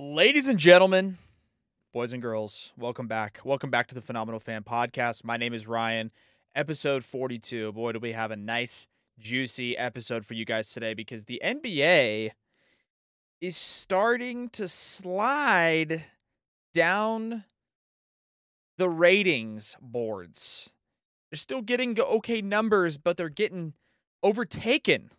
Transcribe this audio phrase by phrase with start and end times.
[0.00, 1.18] Ladies and gentlemen,
[1.92, 3.40] boys and girls, welcome back.
[3.42, 5.24] Welcome back to the Phenomenal Fan Podcast.
[5.24, 6.12] My name is Ryan,
[6.54, 7.72] episode 42.
[7.72, 8.86] Boy, do we have a nice,
[9.18, 12.30] juicy episode for you guys today because the NBA
[13.40, 16.04] is starting to slide
[16.72, 17.42] down
[18.76, 20.74] the ratings boards.
[21.28, 23.72] They're still getting okay numbers, but they're getting
[24.22, 25.10] overtaken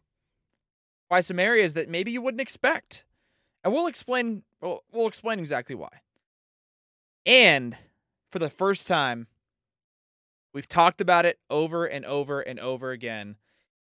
[1.09, 3.03] by some areas that maybe you wouldn't expect.
[3.61, 6.01] And we'll explain we'll, we'll explain exactly why.
[7.25, 7.77] And
[8.31, 9.27] for the first time,
[10.53, 13.35] we've talked about it over and over and over again.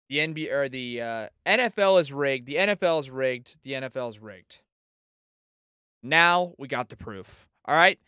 [0.08, 2.46] The NBA or the uh, NFL is rigged.
[2.46, 3.56] The NFL is rigged.
[3.62, 4.58] The NFL is rigged.
[6.02, 7.48] Now we got the proof.
[7.64, 7.98] All right.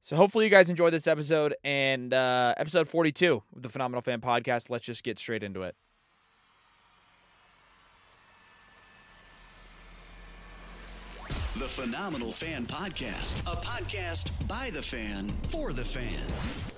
[0.00, 4.20] So hopefully you guys enjoyed this episode and uh, episode 42 of the Phenomenal Fan
[4.20, 4.70] Podcast.
[4.70, 5.76] Let's just get straight into it.
[11.56, 16.73] The Phenomenal Fan Podcast, a podcast by the fan for the fan.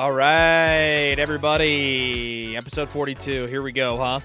[0.00, 2.56] All right, everybody.
[2.56, 3.44] Episode 42.
[3.44, 4.20] Here we go, huh?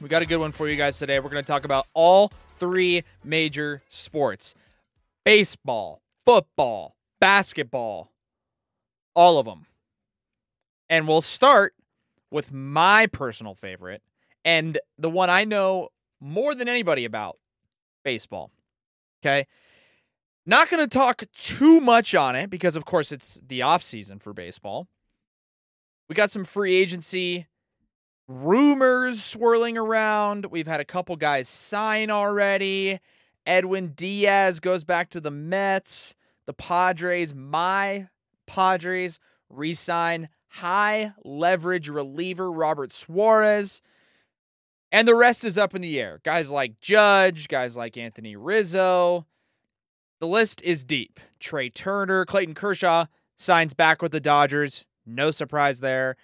[0.00, 1.20] We got a good one for you guys today.
[1.20, 4.54] We're going to talk about all three major sports
[5.26, 8.14] baseball, football, basketball,
[9.14, 9.66] all of them.
[10.88, 11.74] And we'll start
[12.30, 14.00] with my personal favorite
[14.42, 17.36] and the one I know more than anybody about
[18.04, 18.50] baseball.
[19.22, 19.46] Okay.
[20.48, 24.18] Not going to talk too much on it because, of course, it's the off season
[24.18, 24.88] for baseball.
[26.08, 27.48] We got some free agency
[28.26, 30.46] rumors swirling around.
[30.46, 32.98] We've had a couple guys sign already.
[33.44, 36.14] Edwin Diaz goes back to the Mets.
[36.46, 38.08] The Padres, my
[38.46, 43.82] Padres, resign high leverage reliever Robert Suarez.
[44.90, 46.22] And the rest is up in the air.
[46.24, 49.26] Guys like Judge, guys like Anthony Rizzo.
[50.20, 51.20] The list is deep.
[51.38, 53.06] Trea Turner, Clayton Kershaw
[53.36, 54.84] signs back with the Dodgers.
[55.06, 56.16] No surprise there.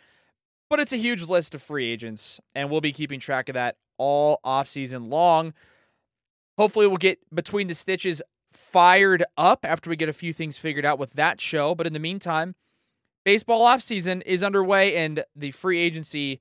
[0.68, 3.76] But it's a huge list of free agents, and we'll be keeping track of that
[3.96, 5.54] all offseason long.
[6.58, 8.20] Hopefully, we'll get between the stitches
[8.52, 11.74] fired up after we get a few things figured out with that show.
[11.74, 12.54] But in the meantime,
[13.24, 16.40] baseball offseason is underway, and the free agency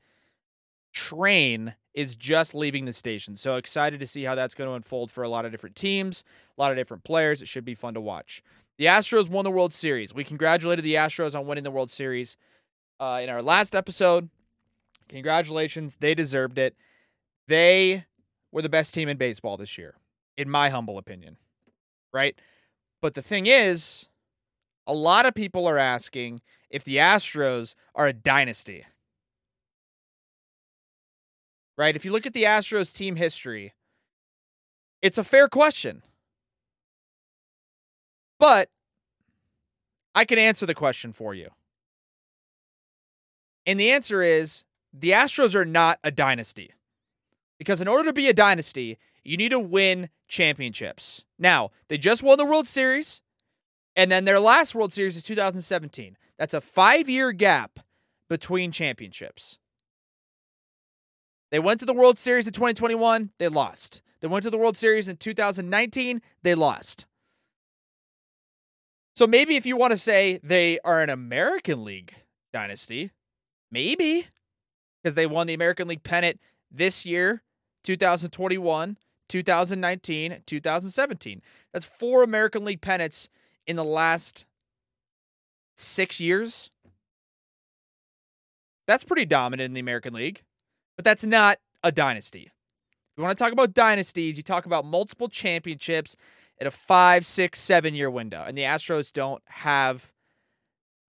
[0.94, 3.38] train is just leaving the station.
[3.38, 6.24] So excited to see how that's going to unfold for a lot of different teams,
[6.58, 7.42] a lot of different players.
[7.42, 8.42] It should be fun to watch.
[8.78, 10.14] The Astros won the World Series.
[10.14, 12.36] We congratulated the Astros on winning the World Series
[13.00, 14.30] uh, in our last episode.
[15.10, 15.98] Congratulations.
[16.00, 16.76] They deserved it.
[17.48, 18.06] They
[18.52, 19.96] were the best team in baseball this year,
[20.38, 21.38] in my humble opinion.
[22.12, 22.40] Right?
[23.02, 24.08] But the thing is,
[24.88, 28.86] a lot of people are asking if the Astros are a dynasty
[31.78, 31.96] right?
[31.96, 33.74] If you look at the Astros team history,
[35.02, 36.04] it's a fair question.
[38.40, 38.70] But
[40.16, 41.50] I can answer the question for you.
[43.66, 46.72] And the answer is the Astros are not a dynasty.
[47.58, 51.24] Because in order to be a dynasty, you need to win championships.
[51.40, 53.22] Now, they just won the World Series,
[53.96, 56.18] and then their last World Series is 2017.
[56.38, 57.80] That's a five year gap
[58.28, 59.60] between championships.
[61.54, 64.02] They went to the World Series in 2021, they lost.
[64.22, 67.06] They went to the World Series in 2019, they lost.
[69.16, 72.16] So maybe if you want to say they are an American League
[72.52, 73.12] dynasty,
[73.72, 74.26] maybe
[75.04, 76.40] because they won the American League pennant
[76.72, 77.44] this year,
[77.84, 78.98] 2021,
[79.30, 81.42] 2019, 2017.
[81.72, 83.30] That's four American League pennants
[83.68, 84.48] in the last
[85.78, 86.72] six years.
[88.88, 90.42] That's pretty dominant in the American League.
[90.96, 92.52] But that's not a dynasty.
[93.14, 96.16] If you want to talk about dynasties, you talk about multiple championships
[96.60, 98.44] at a five, six, seven year window.
[98.46, 100.12] And the Astros don't have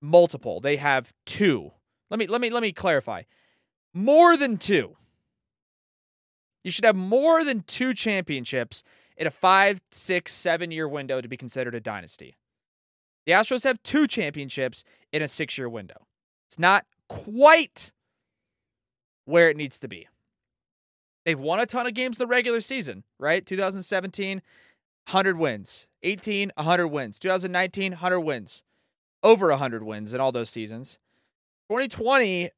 [0.00, 0.60] multiple.
[0.60, 1.72] They have two.
[2.10, 3.22] Let me let me let me clarify.
[3.92, 4.96] More than two.
[6.62, 8.82] You should have more than two championships
[9.16, 12.36] in a five, six, seven year window to be considered a dynasty.
[13.26, 16.06] The Astros have two championships in a six year window.
[16.48, 17.92] It's not quite
[19.25, 20.09] where it needs to be.
[21.25, 23.44] They've won a ton of games in the regular season, right?
[23.44, 24.43] 2017,
[25.09, 25.87] 100 wins.
[26.03, 27.19] 18, 100 wins.
[27.19, 28.62] 2019, 100 wins.
[29.23, 30.99] over 100 wins in all those seasons.
[31.71, 32.50] 2020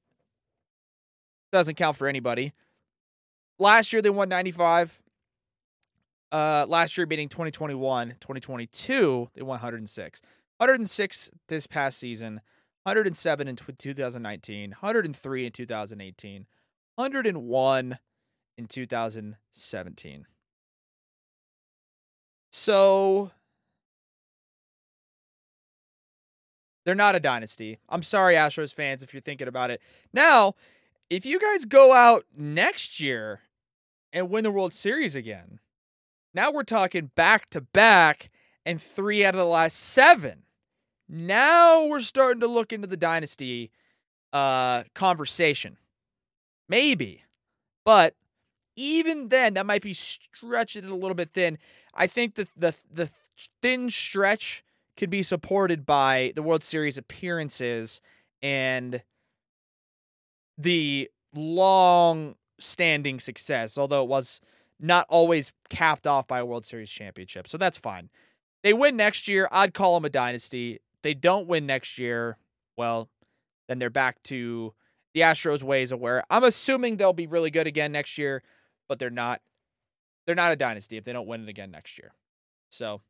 [1.53, 2.53] doesn't count for anybody.
[3.59, 4.99] Last year they won 95.
[6.33, 10.21] Uh, last year beating 2021, 2022 they won 106.
[10.59, 12.41] 106 this past season,
[12.83, 16.47] 107 in 2019, 103 in 2018,
[16.97, 17.99] 101
[18.59, 20.27] in 2017.
[22.51, 23.31] So
[26.85, 27.79] they're not a dynasty.
[27.89, 29.81] I'm sorry, Astros fans, if you're thinking about it.
[30.13, 30.55] Now,
[31.11, 33.41] if you guys go out next year
[34.13, 35.61] and win the World Series again,
[36.33, 38.31] now we're talking back to back
[38.65, 40.45] and three out of the last seven.
[41.09, 43.71] Now we're starting to look into the dynasty
[44.33, 45.77] uh, conversation.
[46.69, 47.25] Maybe.
[47.85, 48.15] But
[48.77, 51.59] even then, that might be stretching it a little bit thin.
[51.95, 53.11] I think that the the
[53.63, 54.65] thin stretch
[54.97, 58.01] could be supported by the World Series appearances
[58.43, 59.03] and
[60.59, 64.41] the long standing success, although it was
[64.81, 67.49] not always capped off by a World Series championship.
[67.49, 68.11] So that's fine.
[68.62, 70.81] They win next year, I'd call them a dynasty.
[71.03, 72.37] They don't win next year,
[72.77, 73.09] well,
[73.69, 74.75] then they're back to
[75.17, 78.43] the Astros ways of where I'm assuming they'll be really good again next year,
[78.87, 79.41] but they're not
[80.27, 82.13] they're not a dynasty if they don't win it again next year.
[82.69, 83.01] So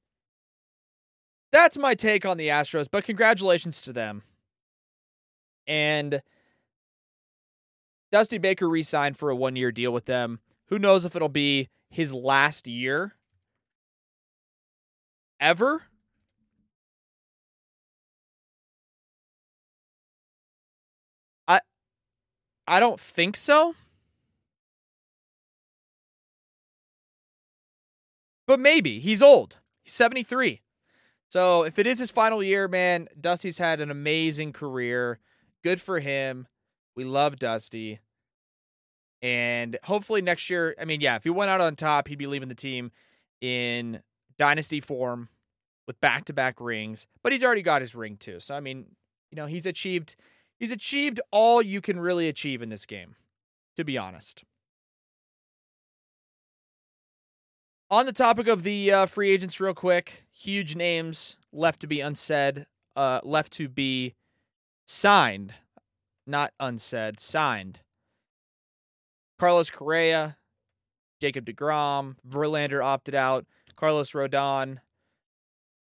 [1.51, 4.23] that's my take on the Astros, but congratulations to them.
[5.67, 6.23] And
[8.13, 10.39] Dusty Baker re signed for a one year deal with them.
[10.67, 13.17] Who knows if it'll be his last year
[15.41, 15.83] ever?
[22.67, 23.75] I don't think so.
[28.47, 29.01] But maybe.
[29.01, 29.57] He's old.
[29.83, 30.63] He's 73.
[31.29, 35.19] So if it is his final year, man, Dusty's had an amazing career.
[35.65, 36.47] Good for him.
[36.95, 38.01] We love Dusty.
[39.23, 42.27] And hopefully next year, I mean, yeah, if he went out on top, he'd be
[42.27, 42.93] leaving the team
[43.41, 44.01] in
[44.39, 45.29] dynasty form
[45.87, 48.41] with back-to-back rings, but he's already got his ring too.
[48.41, 48.87] So I mean,
[49.31, 50.17] you know, he's achieved
[50.59, 53.17] he's achieved all you can really achieve in this game,
[53.77, 54.45] to be honest.
[57.89, 62.01] On the topic of the uh, free agents, real quick, huge names left to be
[62.01, 62.67] unsaid,
[62.97, 64.15] uh, left to be
[64.85, 65.55] signed,
[66.27, 67.81] not unsaid, signed.
[69.39, 70.37] Carlos Correa,
[71.21, 74.79] Jacob DeGrom, Verlander opted out, Carlos Rodon,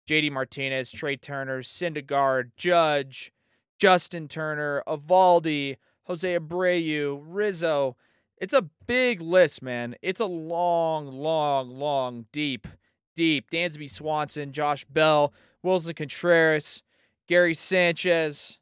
[0.09, 3.33] JD Martinez, Trea Turner, Syndergaard, Judge,
[3.81, 7.97] Justin Turner, Eovaldi, Jose Abreu, Rizzo.
[8.37, 9.97] It's a big list, man.
[10.03, 12.69] It's a long, long, long, deep,
[13.17, 13.51] deep.
[13.51, 15.33] Dansby Swanson, Josh Bell,
[15.65, 16.83] Willson Contreras,
[17.29, 18.61] Gary Sanchez,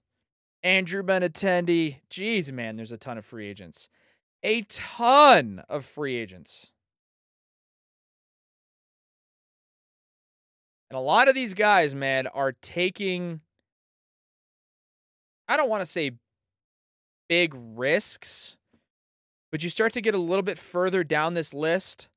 [0.63, 1.99] Andrew Benintendi.
[2.11, 3.91] Jeez, man, there's a ton of free agents
[4.43, 6.71] a ton of free agents.
[10.91, 13.41] And a lot of these guys, man, are taking,
[15.49, 16.13] I don't want to say
[17.29, 18.57] big risks,
[19.51, 22.09] but you start to get a little bit further down this list.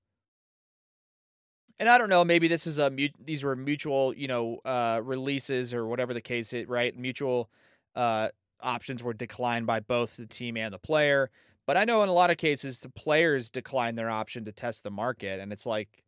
[1.79, 2.91] And I don't know, maybe this is a
[3.23, 6.95] these were mutual, you know, uh, releases or whatever the case it right?
[6.95, 7.49] Mutual
[7.95, 8.29] uh,
[8.61, 11.31] options were declined by both the team and the player.
[11.65, 14.83] But I know in a lot of cases the players decline their option to test
[14.83, 16.03] the market, and it's like,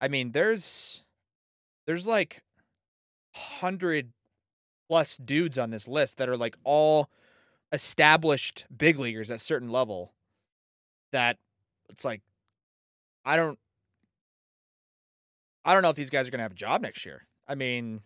[0.00, 1.04] I mean, there's
[1.86, 2.42] there's like
[3.34, 4.12] hundred
[4.88, 7.10] plus dudes on this list that are like all
[7.72, 10.12] established big leaguers at certain level.
[11.12, 11.38] That
[11.88, 12.22] it's like,
[13.24, 13.58] I don't,
[15.64, 17.26] I don't know if these guys are gonna have a job next year.
[17.46, 18.00] I mean,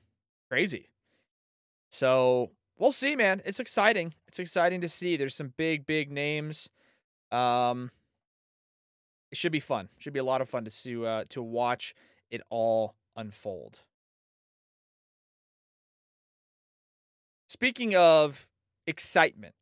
[0.51, 0.91] crazy.
[1.91, 3.43] So we'll see, man.
[3.45, 4.15] It's exciting.
[4.29, 5.17] It's exciting to see.
[5.17, 6.69] There's some big, big names.
[7.31, 7.91] Um,
[9.31, 9.89] it should be fun.
[9.99, 11.95] Should be a lot of fun to see uh, to watch
[12.31, 13.81] it all unfold.
[17.53, 18.49] Speaking of
[18.87, 19.55] excitement,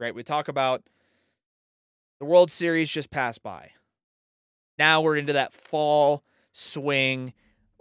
[0.00, 0.14] right?
[0.14, 0.82] We talk about
[2.20, 3.72] the World Series just passed by.
[4.78, 7.34] Now we're into that fall swing.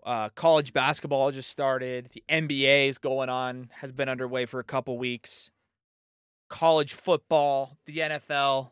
[0.06, 2.10] Uh, college basketball just started.
[2.12, 5.50] The NBA is going on, has been underway for a couple weeks.
[6.50, 8.72] College football, the NFL,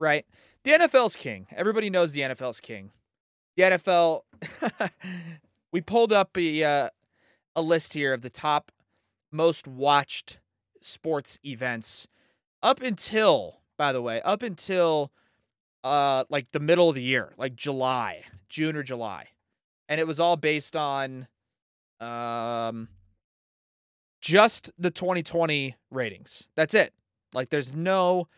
[0.00, 0.26] right?
[0.64, 1.46] The NFL's king.
[1.54, 2.90] Everybody knows the NFL's king.
[3.56, 4.22] The NFL.
[5.72, 6.88] we pulled up a uh,
[7.56, 8.72] a list here of the top
[9.30, 10.38] most watched
[10.80, 12.06] sports events
[12.62, 15.12] up until, by the way, up until
[15.82, 19.28] uh like the middle of the year, like July, June or July
[19.88, 21.28] and it was all based on
[22.00, 22.88] um,
[24.20, 26.48] just the 2020 ratings.
[26.56, 26.92] That's it.
[27.32, 28.28] Like there's no,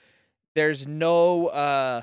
[0.55, 2.03] there's no, uh,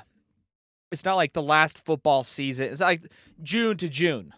[0.90, 2.66] it's not like the last football season.
[2.72, 3.02] It's like
[3.42, 4.32] June to June.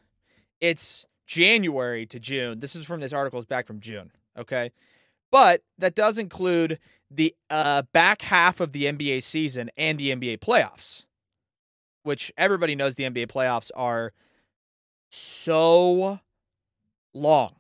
[0.61, 2.61] It's January to June.
[2.61, 4.13] This is from this article is back from June.
[4.39, 4.71] Okay.
[5.31, 6.79] But that does include
[7.11, 11.05] the uh, back half of the NBA season and the NBA playoffs,
[12.03, 14.13] which everybody knows the NBA playoffs are
[15.11, 16.21] so
[17.13, 17.57] long,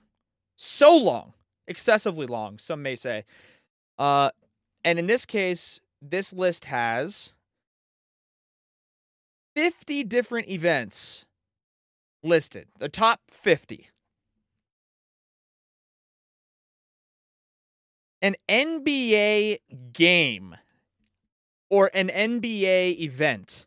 [0.56, 1.32] so long,
[1.66, 3.24] excessively long, some may say.
[3.98, 4.30] Uh,
[4.84, 7.34] and in this case, this list has
[9.54, 11.25] 50 different events
[12.22, 13.88] listed, the top 50.
[18.22, 19.58] An NBA
[19.92, 20.56] game
[21.68, 23.66] or an NBA event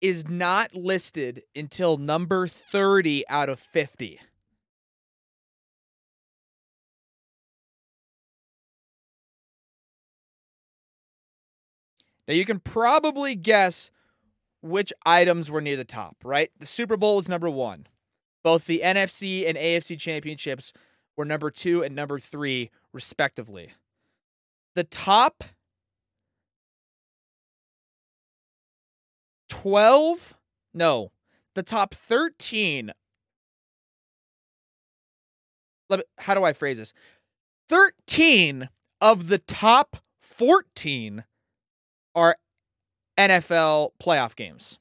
[0.00, 4.20] is not listed until number 30 out of 50.
[12.26, 13.90] Now you can probably guess
[14.62, 16.50] which items were near the top, right?
[16.58, 17.86] The Super Bowl was number one.
[18.42, 20.72] Both the NFC and AFC championships
[21.16, 23.72] were number two and number three, respectively.
[24.74, 25.44] The top
[29.48, 30.38] 12,
[30.74, 31.10] no,
[31.54, 32.92] the top 13.
[35.90, 36.92] Let me, how do I phrase this?
[37.68, 38.68] 13
[39.00, 41.24] of the top 14
[42.14, 42.36] are
[43.18, 44.78] NFL playoff games.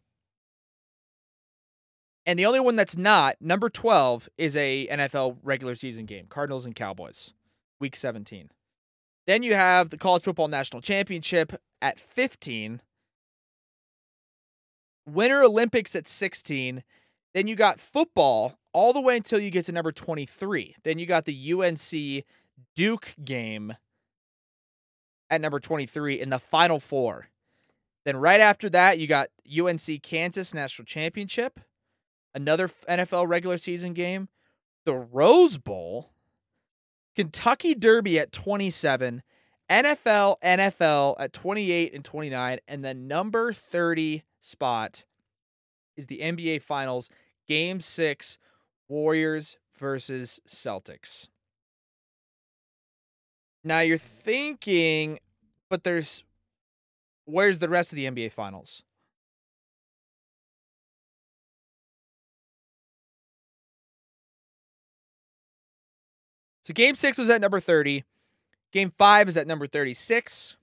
[2.26, 6.66] And the only one that's not, number 12, is a NFL regular season game, Cardinals
[6.66, 7.34] and Cowboys,
[7.80, 8.52] week 17.
[9.26, 12.82] Then you have the College Football National Championship at 15.
[15.08, 16.84] Winter Olympics at 16.
[17.34, 20.76] Then you got football all the way until you get to number 23.
[20.84, 22.26] Then you got the UNC
[22.76, 23.74] Duke game
[25.30, 27.30] at number 23 in the final four.
[28.08, 31.60] Then right after that, you got UNC Kansas National Championship,
[32.34, 34.30] another NFL regular season game,
[34.86, 36.12] the Rose Bowl,
[37.18, 39.24] Kentucky Derby at 27,
[39.70, 45.04] NFL NFL at 28 and 29, and the number 30 spot
[45.98, 47.10] is the NBA Finals
[47.46, 48.38] Game 6
[48.88, 51.28] Warriors versus Celtics.
[53.66, 55.20] Now you're thinking,
[55.70, 56.24] but there's
[57.28, 58.82] where's the rest of the NBA Finals?
[66.62, 68.04] So game six was at number 30.
[68.74, 70.58] Game five is at number 36.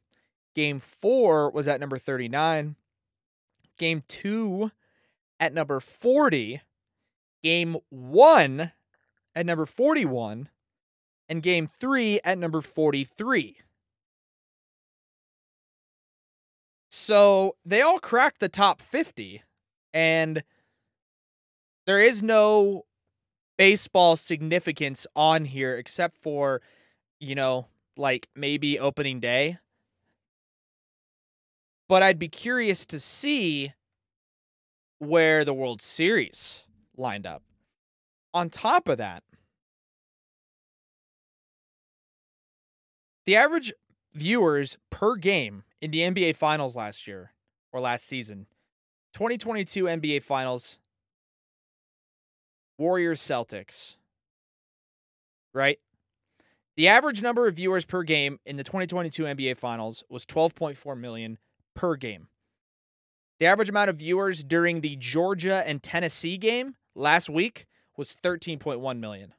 [0.54, 2.76] Game four was at number 39.
[3.78, 4.70] Game two
[5.40, 6.60] at number 40.
[7.42, 8.72] Game one
[9.34, 10.48] at number 41.
[11.28, 13.63] And game three at number 43.
[17.04, 19.42] So they all cracked the top 50,
[19.92, 20.42] and
[21.86, 22.86] there is no
[23.58, 26.62] baseball significance on here except for,
[27.20, 27.66] you know,
[27.98, 29.58] like maybe opening day.
[31.90, 33.74] But I'd be curious to see
[34.98, 36.64] where the World Series
[36.96, 37.42] lined up.
[38.32, 39.22] On top of that,
[43.26, 43.74] the average
[44.14, 47.32] viewers per game in the NBA Finals last year
[47.72, 48.46] or last season.
[49.14, 50.78] 2022 NBA Finals
[52.78, 53.96] Warriors Celtics.
[55.52, 55.78] Right?
[56.76, 61.38] The average number of viewers per game in the 2022 NBA Finals was 12.4 million
[61.74, 62.28] per game.
[63.38, 67.66] The average amount of viewers during the Georgia and Tennessee game last week
[67.96, 69.34] was 13.1 million.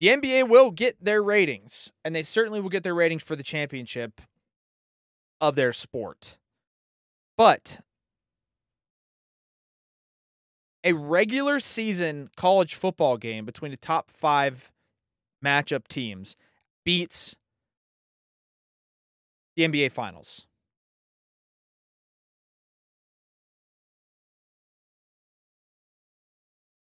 [0.00, 3.42] The NBA will get their ratings, and they certainly will get their ratings for the
[3.42, 4.20] championship
[5.40, 6.36] of their sport.
[7.38, 7.80] But
[10.84, 14.70] a regular season college football game between the top five
[15.44, 16.36] matchup teams
[16.84, 17.36] beats
[19.56, 20.46] the NBA Finals.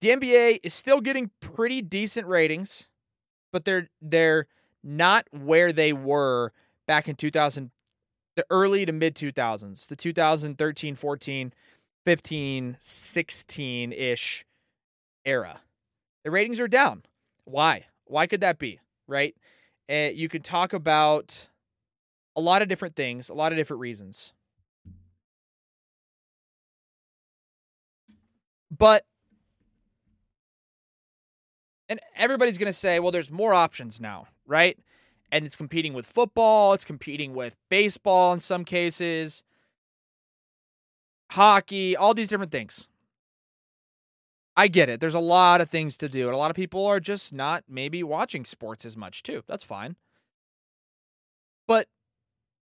[0.01, 2.88] The NBA is still getting pretty decent ratings
[3.51, 4.47] but they're they're
[4.83, 6.51] not where they were
[6.87, 7.71] back in 2000
[8.35, 11.53] the early to mid 2000s the 2013 14
[12.05, 14.45] 15 16 ish
[15.25, 15.61] era.
[16.23, 17.03] The ratings are down.
[17.43, 17.85] Why?
[18.05, 19.35] Why could that be right?
[19.89, 21.49] Uh, you could talk about
[22.35, 24.33] a lot of different things a lot of different reasons.
[28.75, 29.05] But
[31.89, 34.77] and everybody's going to say, well, there's more options now, right?
[35.31, 39.43] And it's competing with football, it's competing with baseball in some cases,
[41.31, 42.87] hockey, all these different things.
[44.55, 44.99] I get it.
[44.99, 47.63] There's a lot of things to do, and a lot of people are just not
[47.69, 49.43] maybe watching sports as much too.
[49.47, 49.95] That's fine.
[51.65, 51.87] But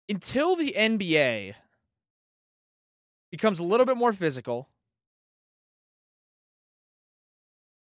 [0.08, 1.56] until the NBA
[3.30, 4.70] becomes a little bit more physical,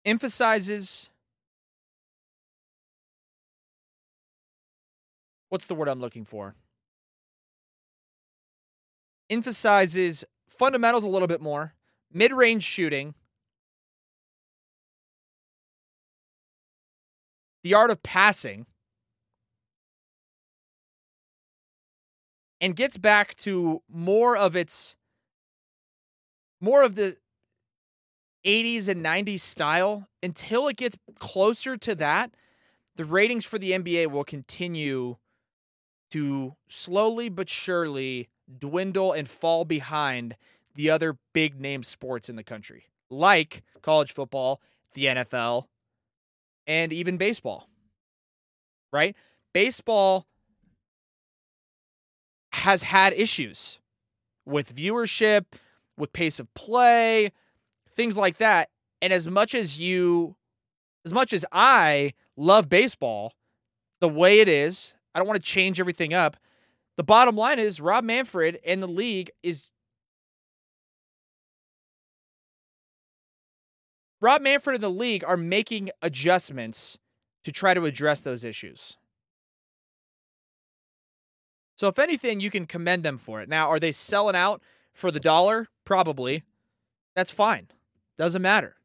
[0.05, 1.09] emphasizes
[5.49, 6.55] what's the word I'm looking for?
[9.29, 11.73] Emphasizes fundamentals a little bit more,
[12.11, 13.13] mid range shooting,
[17.63, 18.65] the art of passing,
[22.61, 24.95] and gets back to more of its
[26.61, 27.17] more of the
[28.45, 30.07] 80s and 90s style.
[30.21, 32.31] Until it gets closer to that
[32.95, 35.15] the ratings for the NBA will continue
[36.11, 40.35] to slowly but surely dwindle and fall behind
[40.75, 44.61] the other big name sports in the country, like college football,
[44.93, 45.65] the NFL,
[46.65, 47.67] and even baseball.
[48.91, 49.15] Right?
[49.53, 50.25] Baseball
[52.53, 53.79] has had issues
[54.45, 55.45] with viewership,
[55.97, 57.31] with pace of play,
[57.93, 58.69] things like that.
[59.01, 60.35] And as much as you,
[61.05, 63.33] as much as I love baseball
[63.99, 66.37] the way it is, I don't want to change everything up.
[66.97, 69.69] The bottom line is Rob Manfred and the league is
[74.21, 76.99] Rob Manfred and the league are making adjustments
[77.43, 78.97] to try to address those issues.
[81.75, 83.47] So if anything, you can commend them for it.
[83.47, 84.61] Now, are they selling out
[84.93, 85.69] for the dollar?
[85.85, 86.43] Probably.
[87.15, 87.69] That's fine.
[88.17, 88.75] Doesn't matter.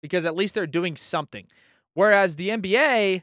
[0.00, 1.46] Because at least they're doing something.
[1.94, 3.22] Whereas the NBA,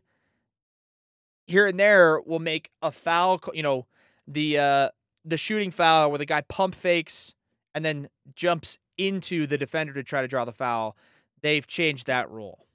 [1.47, 3.41] here and there, will make a foul.
[3.53, 3.87] You know,
[4.27, 4.89] the uh,
[5.25, 7.33] the shooting foul where the guy pump fakes
[7.73, 10.95] and then jumps into the defender to try to draw the foul.
[11.41, 12.67] They've changed that rule.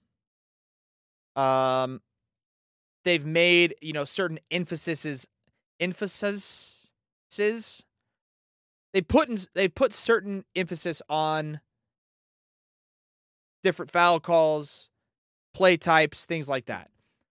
[1.36, 2.00] Um,
[3.04, 5.26] they've made you know certain emphases
[5.80, 6.84] emphases
[7.36, 11.60] they put in, they've put certain emphasis on
[13.62, 14.88] different foul calls
[15.54, 16.90] play types, things like that.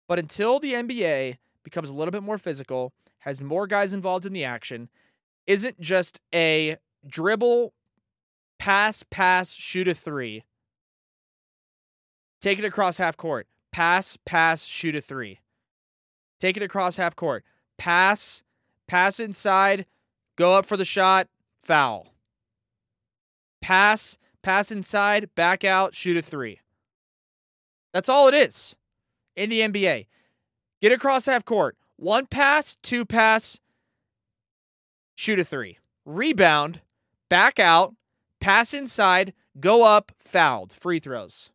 [0.08, 4.32] But until the NBA becomes a little bit more physical, has more guys involved in
[4.32, 4.88] the action,
[5.46, 7.74] isn't just a dribble,
[8.58, 10.44] pass, pass, shoot a three,
[12.40, 15.40] take it across half court, pass, pass, shoot a three,
[16.38, 17.44] take it across half court,
[17.78, 18.42] pass,
[18.86, 19.86] pass inside,
[20.36, 22.08] go up for the shot, foul.
[23.62, 26.60] Pass, pass inside, back out, shoot a three.
[27.94, 28.76] That's all it is
[29.36, 30.06] in the NBA.
[30.82, 31.76] Get across half court.
[31.96, 33.60] One pass, two pass,
[35.14, 35.78] shoot a three.
[36.04, 36.80] Rebound,
[37.30, 37.94] back out,
[38.40, 40.72] pass inside, go up, fouled.
[40.72, 41.50] Free throws.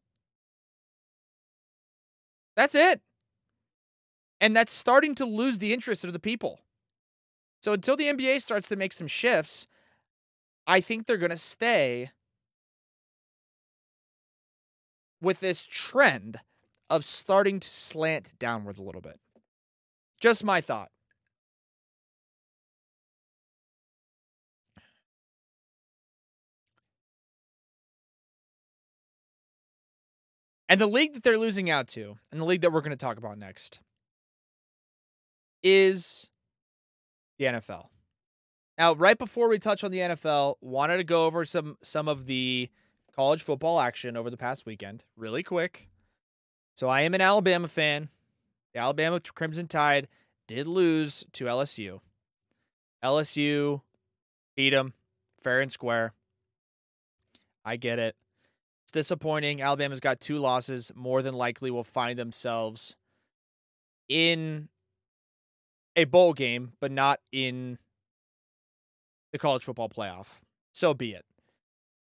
[2.56, 3.02] That's it.
[4.41, 6.62] And that's starting to lose the interest of the people.
[7.62, 9.67] So until the NBA starts to make some shifts,
[10.65, 12.12] I think they're going to stay
[15.21, 16.39] with this trend
[16.89, 19.19] of starting to slant downwards a little bit.
[20.19, 20.89] Just my thought.
[30.67, 32.95] And the league that they're losing out to, and the league that we're going to
[32.95, 33.79] talk about next,
[35.63, 36.29] is
[37.39, 37.88] the NFL.
[38.77, 42.27] Now, right before we touch on the NFL, wanted to go over some some of
[42.27, 42.69] the
[43.19, 45.89] college football action over the past weekend, really quick.
[46.73, 48.08] So I am an Alabama fan.
[48.73, 50.08] The Alabama Crimson Tide
[50.47, 51.99] did lose to LSU.
[53.03, 53.82] LSU
[54.55, 54.93] beat them
[55.38, 56.13] fair and square.
[57.65, 58.15] I get it.
[58.84, 59.62] It's disappointing.
[59.62, 60.89] Alabama's got two losses.
[60.95, 62.95] More than likely will find themselves
[64.08, 64.69] in
[65.97, 67.79] a bowl game, but not in
[69.34, 70.39] the college football playoff.
[70.71, 71.25] So be it.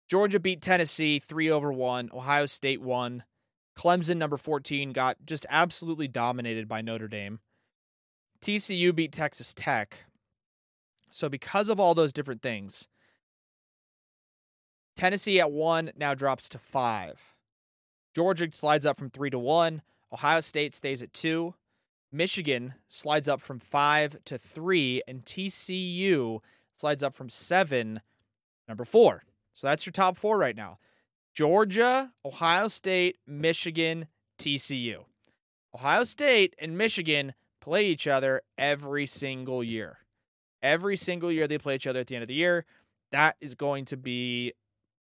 [0.09, 2.11] Georgia beat Tennessee 3 over 1.
[2.13, 3.25] Ohio State won.
[3.77, 7.41] Clemson, number 14, got just absolutely dominated by Notre Dame.
[8.41, 10.05] TCU beat Texas Tech.
[11.11, 12.89] So, because of all those different things,
[14.97, 17.35] Tennessee at one now drops to five.
[18.15, 19.83] Georgia slides up from three to one.
[20.13, 21.55] Ohio State stays at two.
[22.11, 25.03] Michigan slides up from five to three.
[25.07, 26.41] And TCU
[26.77, 28.01] slides up from seven
[28.67, 29.23] number four.
[29.57, 30.79] So that's your top four right now
[31.35, 34.07] Georgia, Ohio State, Michigan,
[34.39, 35.05] TCU.
[35.75, 39.99] Ohio State and Michigan play each other every single year.
[40.63, 42.65] Every single year they play each other at the end of the year.
[43.13, 44.53] That is going to be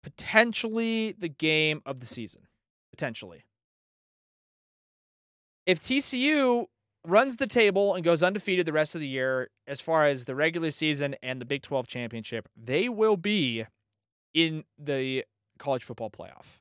[0.02, 2.42] potentially the game of the season.
[2.90, 3.44] Potentially.
[5.64, 6.66] If TCU
[7.06, 10.34] runs the table and goes undefeated the rest of the year as far as the
[10.34, 13.64] regular season and the Big 12 championship, they will be
[14.34, 15.24] in the
[15.58, 16.58] college football playoff.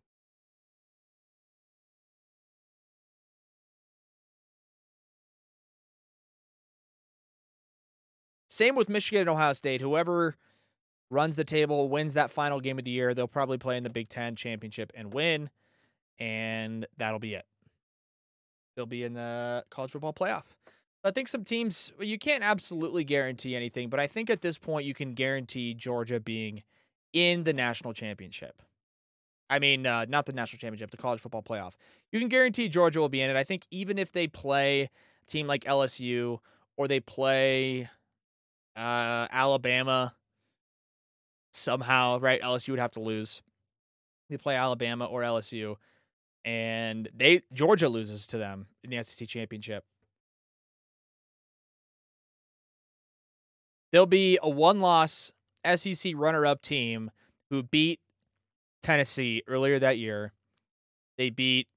[8.48, 9.80] Same with Michigan and Ohio State.
[9.80, 10.36] Whoever
[11.10, 13.90] runs the table wins that final game of the year, they'll probably play in the
[13.90, 15.50] Big Ten championship and win,
[16.20, 17.46] and that'll be it.
[18.76, 20.44] They'll be in the college football playoff.
[21.04, 24.86] I think some teams you can't absolutely guarantee anything, but I think at this point
[24.86, 26.64] you can guarantee Georgia being
[27.14, 28.62] in the national championship.
[29.50, 31.74] I mean, uh, not the national championship, the college football playoff.
[32.12, 33.36] You can guarantee Georgia will be in it.
[33.36, 34.90] I think even if they play a
[35.26, 36.40] team like LSU
[36.78, 37.90] or they play
[38.76, 40.14] uh, Alabama
[41.52, 42.42] somehow, right?
[42.42, 43.42] LSU would have to lose.
[44.30, 45.78] They play Alabama or LSU
[46.46, 49.84] and they Georgia loses to them in the SEC championship.
[53.92, 55.32] There'll be a one-loss
[55.66, 57.12] SEC runner-up team
[57.50, 58.00] who beat
[58.82, 60.34] Tennessee earlier that year.
[61.18, 61.68] They beat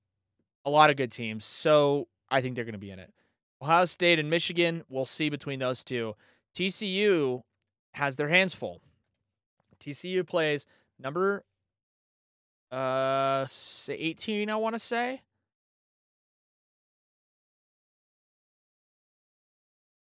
[0.64, 3.12] a lot of good teams, so I think they're going to be in it.
[3.60, 6.14] Ohio State and Michigan, we'll see between those two.
[6.54, 7.42] TCU
[7.94, 8.80] has their hands full.
[9.80, 10.66] TCU plays
[10.98, 11.44] number
[12.70, 13.44] uh
[13.88, 15.20] 18 I want to say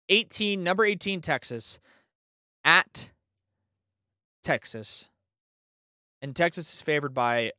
[0.08, 1.80] 18 number 18 Texas
[2.63, 3.10] at
[4.44, 5.10] Texas
[6.22, 7.52] and Texas is favored by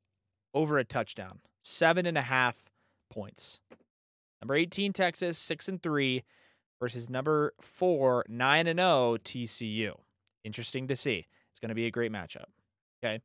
[0.55, 2.71] over a touchdown seven and a half
[3.11, 3.61] points
[4.41, 6.25] number 18 Texas six and three
[6.81, 9.95] versus number four nine and 0 TCU
[10.45, 12.47] interesting to see it's going to be a great matchup
[13.03, 13.21] okay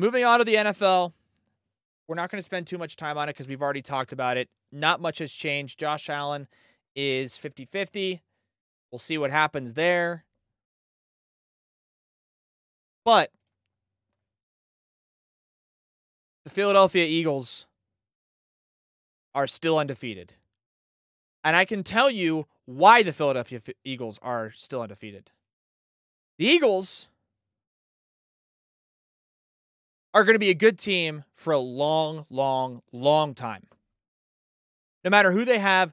[0.00, 1.12] Moving on to the NFL,
[2.08, 4.38] we're not going to spend too much time on it because we've already talked about
[4.38, 4.48] it.
[4.72, 5.78] Not much has changed.
[5.78, 6.48] Josh Allen
[6.96, 8.22] is 50 50.
[8.90, 10.24] We'll see what happens there.
[13.04, 13.30] But
[16.44, 17.66] the Philadelphia Eagles
[19.34, 20.34] are still undefeated.
[21.42, 25.30] And I can tell you why the Philadelphia Eagles are still undefeated.
[26.38, 27.08] The Eagles
[30.12, 33.66] are going to be a good team for a long, long, long time.
[35.04, 35.92] No matter who they have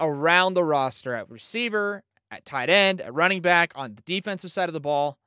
[0.00, 4.68] around the roster at receiver, at tight end, at running back, on the defensive side
[4.68, 5.18] of the ball.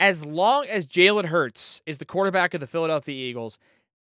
[0.00, 3.58] As long as Jalen Hurts is the quarterback of the Philadelphia Eagles,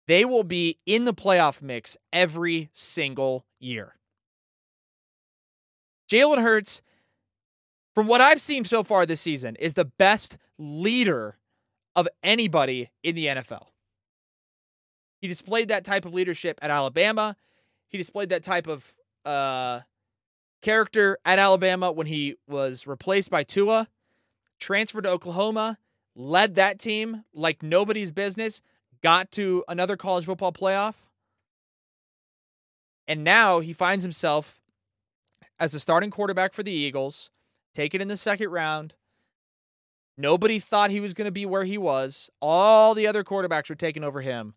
[0.07, 3.95] they will be in the playoff mix every single year.
[6.09, 6.83] Jalen Hurts,
[7.95, 11.37] from what I've seen so far this season, is the best leader
[11.95, 13.65] of anybody in the NFL.
[15.19, 17.35] He displayed that type of leadership at Alabama.
[17.89, 18.93] He displayed that type of
[19.25, 19.81] uh,
[20.61, 23.87] character at Alabama when he was replaced by Tua,
[24.59, 25.79] transferred to Oklahoma,
[26.17, 28.61] led that team like nobody's business,
[29.01, 31.05] got to another college football playoff.
[33.07, 34.59] And now he finds himself
[35.59, 37.29] as the starting quarterback for the Eagles,
[37.73, 38.95] taken in the second round,
[40.17, 42.29] Nobody thought he was going to be where he was.
[42.41, 44.55] All the other quarterbacks were taking over him.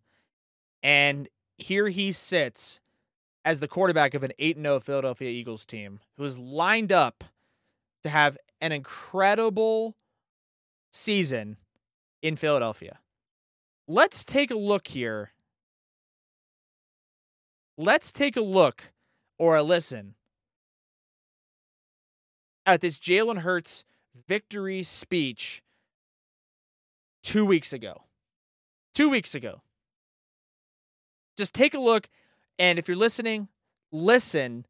[0.83, 2.81] And here he sits
[3.45, 7.25] as the quarterback of an 8 0 Philadelphia Eagles team who is lined up
[8.03, 9.97] to have an incredible
[10.91, 11.57] season
[12.23, 12.99] in Philadelphia.
[13.89, 15.31] Let's take a look here.
[17.77, 18.93] Let's take a look
[19.39, 20.15] or a listen
[22.67, 23.85] at this Jalen Hurts
[24.29, 25.63] victory speech
[27.23, 28.05] two weeks ago.
[28.95, 29.63] Two weeks ago.
[31.37, 32.09] Just take a look,
[32.59, 33.49] and if you're listening,
[33.91, 34.67] listen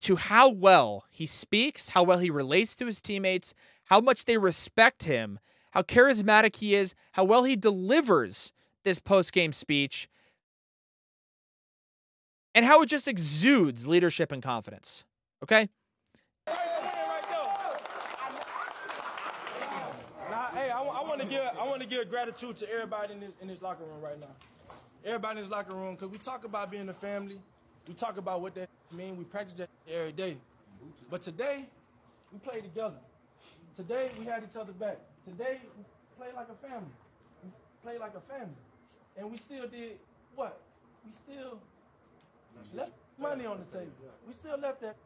[0.00, 3.54] to how well he speaks, how well he relates to his teammates,
[3.90, 5.40] how much they respect him,
[5.72, 8.52] how charismatic he is, how well he delivers
[8.84, 10.08] this post game speech,
[12.54, 15.04] and how it just exudes leadership and confidence.
[15.42, 15.68] Okay?
[20.72, 24.26] I want to give gratitude to everybody in this in this locker room right now.
[25.04, 27.40] Everybody in this locker room, because we talk about being a family.
[27.88, 29.18] We talk about what that means.
[29.18, 30.36] We practice that every day.
[31.10, 31.66] But today,
[32.32, 32.94] we play together.
[33.80, 34.98] Today we had each other back.
[35.26, 35.84] Today we
[36.18, 36.92] played like a family.
[37.42, 37.50] We
[37.82, 38.60] played like a family,
[39.16, 39.92] and we still did
[40.34, 40.60] what?
[41.04, 41.58] We still
[42.74, 43.92] left money on the table.
[44.26, 44.96] We still left that.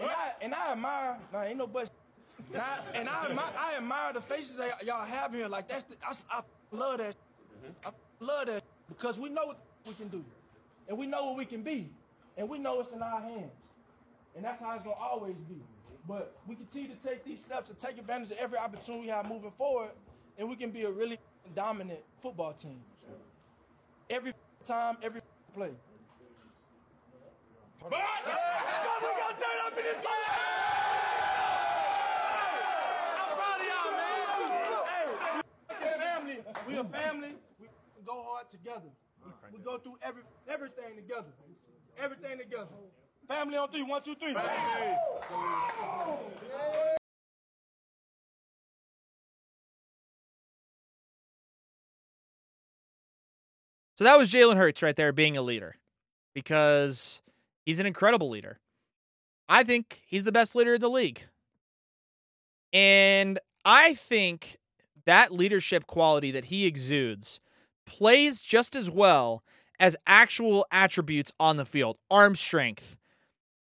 [0.00, 1.16] And I and I admire.
[1.32, 1.90] Nah, ain't no but.
[2.52, 5.48] And I, and I admire, I admire the faces that y'all have here.
[5.48, 7.16] Like that's the, I, I love that.
[7.84, 10.22] I love that because we know what we can do,
[10.88, 11.88] and we know what we can be,
[12.36, 13.52] and we know it's in our hands,
[14.34, 15.56] and that's how it's gonna always be.
[16.08, 19.28] But we continue to take these steps and take advantage of every opportunity we have
[19.28, 19.90] moving forward,
[20.38, 21.18] and we can be a really
[21.54, 22.80] dominant football team.
[24.08, 24.32] Every
[24.64, 25.20] time, every
[25.52, 25.70] play.
[27.80, 30.12] But, we gonna turn up in this game.
[36.66, 37.34] We a family.
[37.60, 37.68] We
[38.04, 38.90] go hard together.
[39.24, 41.32] We, we go through every everything together.
[41.98, 42.66] Everything together.
[43.28, 43.82] Family on three.
[43.82, 44.34] One, two, three.
[53.96, 55.76] So that was Jalen Hurts right there being a leader
[56.34, 57.22] because
[57.64, 58.60] he's an incredible leader.
[59.48, 61.24] I think he's the best leader in the league.
[62.72, 64.58] And I think
[65.06, 67.40] that leadership quality that he exudes
[67.86, 69.42] plays just as well
[69.80, 72.96] as actual attributes on the field arm strength,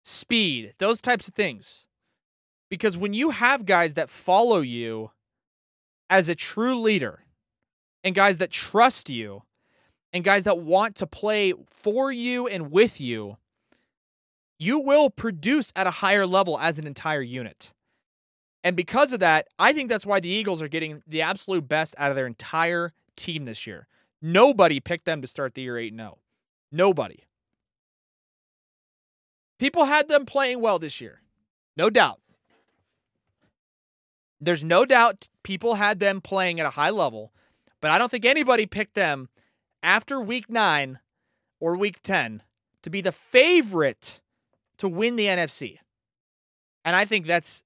[0.03, 1.87] speed, those types of things.
[2.69, 5.11] Because when you have guys that follow you
[6.09, 7.25] as a true leader
[8.03, 9.43] and guys that trust you,
[10.13, 13.39] and guys that want to play for you and with you,
[14.59, 17.73] you will produce at a higher level as an entire unit.
[18.63, 21.95] And because of that, I think that's why the Eagles are getting the absolute best
[21.99, 23.89] out of their entire team this year.
[24.21, 26.19] Nobody picked them to start the year 8 0.
[26.71, 27.25] Nobody.
[29.63, 31.21] People had them playing well this year.
[31.77, 32.19] No doubt.
[34.41, 37.33] There's no doubt people had them playing at a high level,
[37.81, 39.29] but I don't think anybody picked them
[39.81, 40.99] after week nine
[41.61, 42.43] or week 10
[42.83, 44.21] to be the favorite
[44.79, 45.79] to win the NFC.
[46.85, 47.63] And I think that's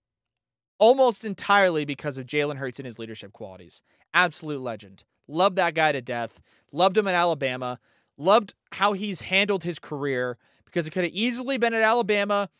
[0.78, 3.80] almost entirely because of Jalen Hurts and his leadership qualities.
[4.12, 5.04] Absolute legend.
[5.26, 6.42] Loved that guy to death.
[6.72, 7.80] Loved him in Alabama.
[8.18, 10.36] Loved how he's handled his career
[10.76, 12.50] because it could have easily been at Alabama,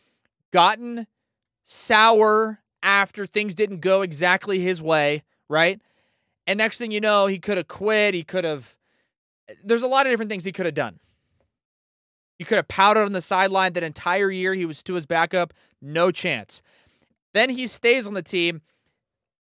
[0.51, 1.07] gotten
[1.65, 5.83] sour after things didn't go exactly his way, right?
[6.47, 8.15] And next thing you know, he could have quit.
[8.15, 8.75] He could have
[9.63, 10.99] there's a lot of different things he could have done.
[12.39, 15.53] He could have pouted on the sideline that entire year he was to his backup.
[15.83, 16.63] No chance.
[17.35, 18.63] Then he stays on the team.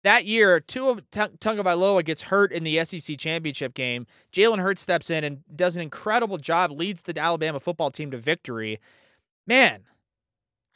[0.05, 4.07] That year, Tua Tagovailoa gets hurt in the SEC championship game.
[4.33, 8.19] Jalen Hurts steps in and does an incredible job, leads the Alabama football team to
[8.19, 8.81] victory.
[9.47, 9.85] Man,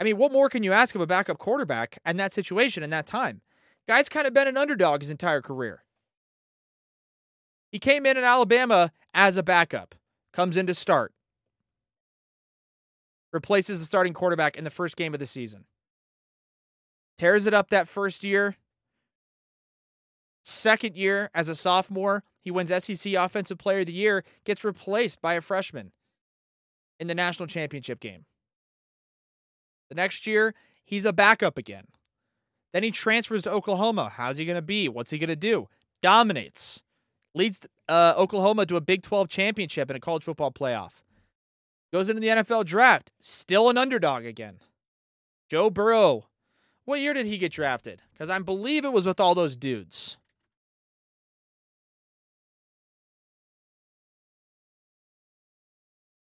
[0.01, 2.89] I mean, what more can you ask of a backup quarterback in that situation in
[2.89, 3.43] that time?
[3.87, 5.85] Guy's kind of been an underdog his entire career.
[7.71, 9.95] He came in in Alabama as a backup,
[10.33, 11.13] comes in to start,
[13.31, 15.65] replaces the starting quarterback in the first game of the season,
[17.19, 18.57] tears it up that first year.
[20.43, 25.21] Second year as a sophomore, he wins SEC Offensive Player of the Year, gets replaced
[25.21, 25.93] by a freshman
[26.99, 28.25] in the national championship game.
[29.89, 31.85] The next year, he's a backup again.
[32.73, 34.13] Then he transfers to Oklahoma.
[34.15, 34.89] How's he going to be?
[34.89, 35.69] What's he going to do?
[36.03, 36.83] Dominates
[37.35, 41.03] leads uh, Oklahoma to a Big 12 championship in a college football playoff.
[41.93, 44.59] Goes into the NFL draft, still an underdog again.
[45.49, 46.27] Joe Burrow.
[46.85, 48.03] What year did he get drafted?
[48.13, 50.19] Because I believe it was with all those dudes.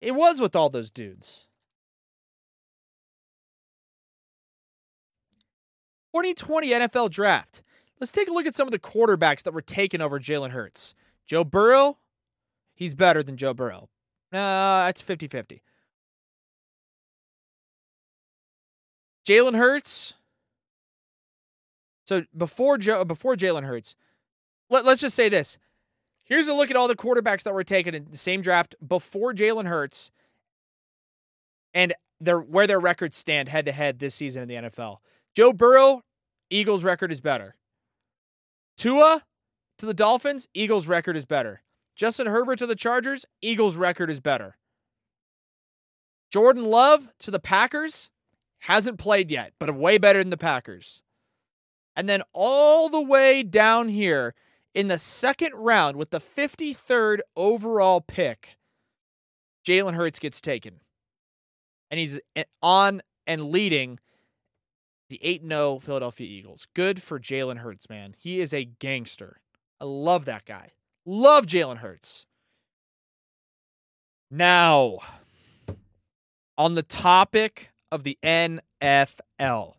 [0.04, 1.48] It was with all those dudes.
[6.12, 7.62] 2020 NFL draft.
[8.02, 10.94] Let's take a look at some of the quarterbacks that were taken over Jalen Hurts.
[11.26, 12.00] Joe Burrow,
[12.76, 13.88] he's better than Joe Burrow.
[14.34, 15.64] Uh, that's 50 50.
[19.26, 20.16] Jalen Hurts.
[22.04, 23.96] So before Joe, before Jalen Hurts,
[24.70, 25.58] let, let's just say this.
[26.26, 29.34] Here's a look at all the quarterbacks that were taken in the same draft before
[29.34, 30.10] Jalen Hurts,
[31.74, 34.98] and their where their records stand head to head this season in the NFL.
[35.36, 36.04] Joe Burrow,
[36.50, 37.56] Eagles record is better.
[38.78, 39.24] Tua
[39.78, 41.62] to the Dolphins, Eagles record is better.
[41.96, 44.58] Justin Herbert to the Chargers, Eagles record is better.
[46.32, 48.10] Jordan Love to the Packers
[48.60, 51.02] hasn't played yet, but way better than the Packers.
[51.96, 54.34] And then all the way down here
[54.74, 58.58] in the second round with the 53rd overall pick,
[59.66, 60.82] Jalen Hurts gets taken.
[61.92, 64.00] And he's eh, on and leading
[65.10, 66.68] the 8 0 Philadelphia Eagles.
[66.74, 68.16] Good for Jalen Hurts, man.
[68.18, 69.42] He is a gangster.
[69.80, 70.72] I love that guy.
[71.06, 72.26] Love Jalen Hurts.
[74.32, 75.00] Now,
[76.58, 79.76] on the topic of the NFL,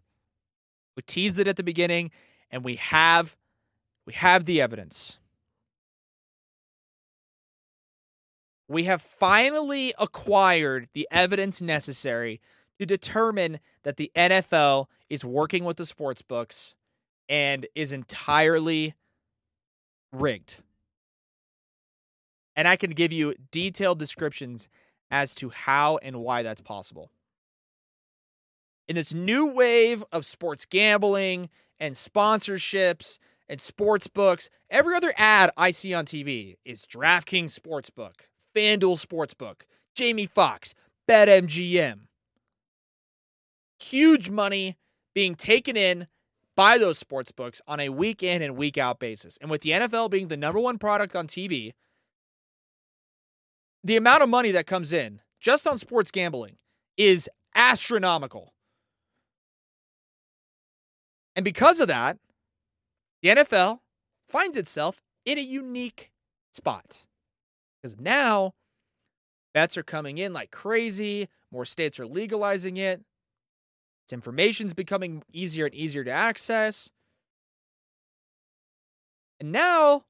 [0.97, 2.13] we teased it at the beginning,
[2.51, 3.35] and we have
[4.07, 5.19] we have the evidence.
[8.69, 12.41] We have finally acquired the evidence necessary
[12.79, 16.75] to determine that the NFL is working with the sports books
[17.29, 18.95] and is entirely
[20.13, 20.57] rigged.
[22.57, 24.69] And I can give you detailed descriptions
[25.11, 27.11] as to how and why that's possible.
[28.89, 35.51] In this new wave of sports gambling and sponsorships and sports books, every other ad
[35.57, 38.15] I see on TV is DraftKings Sportsbook,
[38.55, 39.63] FanDuel Sportsbook,
[39.95, 40.75] Jamie Foxx,
[41.09, 42.01] BetMGM.
[43.79, 44.77] Huge money
[45.15, 46.07] being taken in
[46.57, 49.37] by those sports books on a week in and week out basis.
[49.41, 51.73] And with the NFL being the number one product on TV,
[53.83, 56.57] the amount of money that comes in just on sports gambling
[56.97, 58.55] is astronomical.
[61.37, 62.19] And because of that,
[63.25, 63.79] the NFL
[64.29, 66.13] finds itself in a unique
[66.53, 67.07] spot.
[67.81, 68.53] Because now
[69.55, 73.01] bets are coming in like crazy, more states are legalizing it.
[74.05, 76.91] Its information's becoming easier and easier to access.
[79.41, 80.05] And now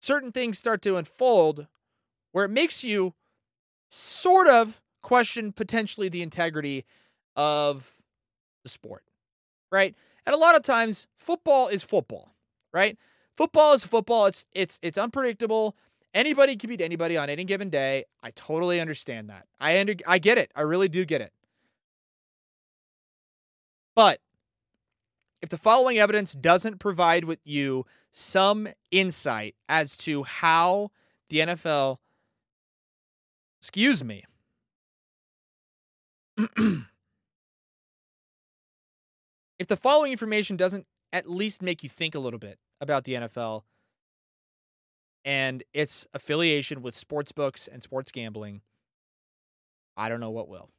[0.00, 1.66] certain things start to unfold
[2.30, 3.14] where it makes you
[3.90, 6.84] sort of question potentially the integrity
[7.34, 7.96] of
[8.62, 9.02] the sport,
[9.72, 9.96] right?
[10.26, 12.34] And a lot of times football is football,
[12.72, 12.96] right?
[13.32, 14.26] Football is football.
[14.26, 15.76] It's it's it's unpredictable.
[16.14, 18.04] Anybody can beat anybody on any given day.
[18.22, 19.46] I totally understand that.
[19.58, 20.50] I under, I get it.
[20.54, 21.32] I really do get it.
[23.94, 24.20] But
[25.40, 30.90] if the following evidence doesn't provide with you some insight as to how
[31.30, 31.96] the NFL
[33.60, 34.24] excuse me
[39.62, 43.12] if the following information doesn't at least make you think a little bit about the
[43.12, 43.62] NFL
[45.24, 48.62] and its affiliation with sports books and sports gambling,
[49.96, 50.70] I don't know what will.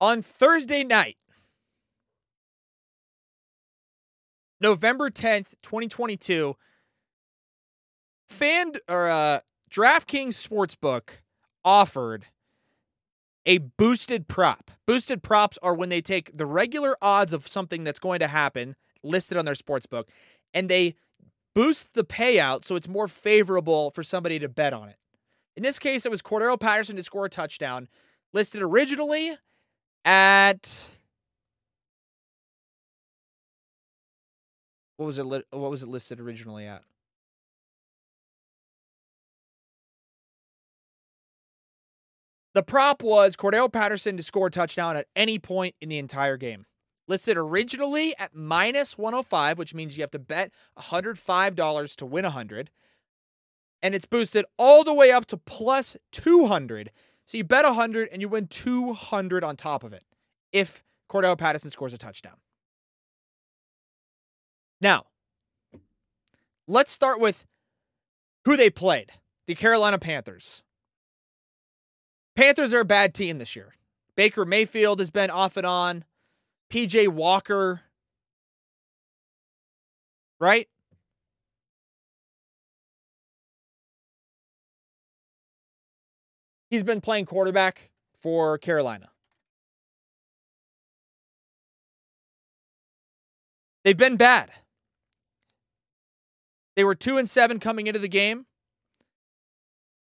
[0.00, 1.18] On Thursday night,
[4.62, 6.56] November 10th, 2022,
[8.30, 11.18] Fan or uh, DraftKings Sportsbook
[11.66, 12.24] offered
[13.46, 14.70] a boosted prop.
[14.86, 18.76] Boosted props are when they take the regular odds of something that's going to happen
[19.02, 20.08] listed on their sports book
[20.54, 20.94] and they
[21.54, 24.96] boost the payout so it's more favorable for somebody to bet on it.
[25.56, 27.88] In this case, it was Cordarrelle Patterson to score a touchdown,
[28.32, 29.36] listed originally
[30.04, 30.84] at
[34.96, 35.26] what was it?
[35.26, 36.82] What was it listed originally at?
[42.54, 46.36] The prop was Cordarrelle Patterson to score a touchdown at any point in the entire
[46.36, 46.66] game.
[47.08, 52.70] Listed originally at minus 105, which means you have to bet $105 to win 100.
[53.82, 56.90] And it's boosted all the way up to plus 200.
[57.24, 60.04] So you bet 100 and you win 200 on top of it
[60.52, 62.36] if Cordarrelle Patterson scores a touchdown.
[64.80, 65.06] Now,
[66.66, 67.46] let's start with
[68.44, 69.12] who they played
[69.46, 70.62] the Carolina Panthers.
[72.34, 73.74] Panthers are a bad team this year.
[74.16, 76.04] Baker Mayfield has been off and on.
[76.70, 77.82] PJ Walker.
[80.40, 80.68] Right?
[86.70, 87.90] He's been playing quarterback
[88.20, 89.10] for Carolina.
[93.84, 94.50] They've been bad.
[96.76, 98.46] They were 2 and 7 coming into the game.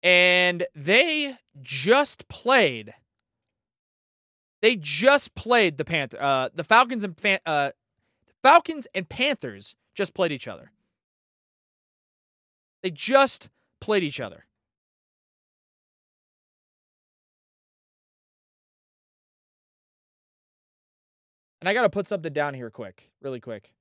[0.04, 2.94] And they just played.
[4.60, 7.72] They just played the Panther, uh, the Falcons and Fan- uh,
[8.42, 10.72] Falcons and Panthers just played each other.
[12.82, 13.48] They just
[13.80, 14.46] played each other.
[21.60, 23.72] And I got to put something down here quick, really quick.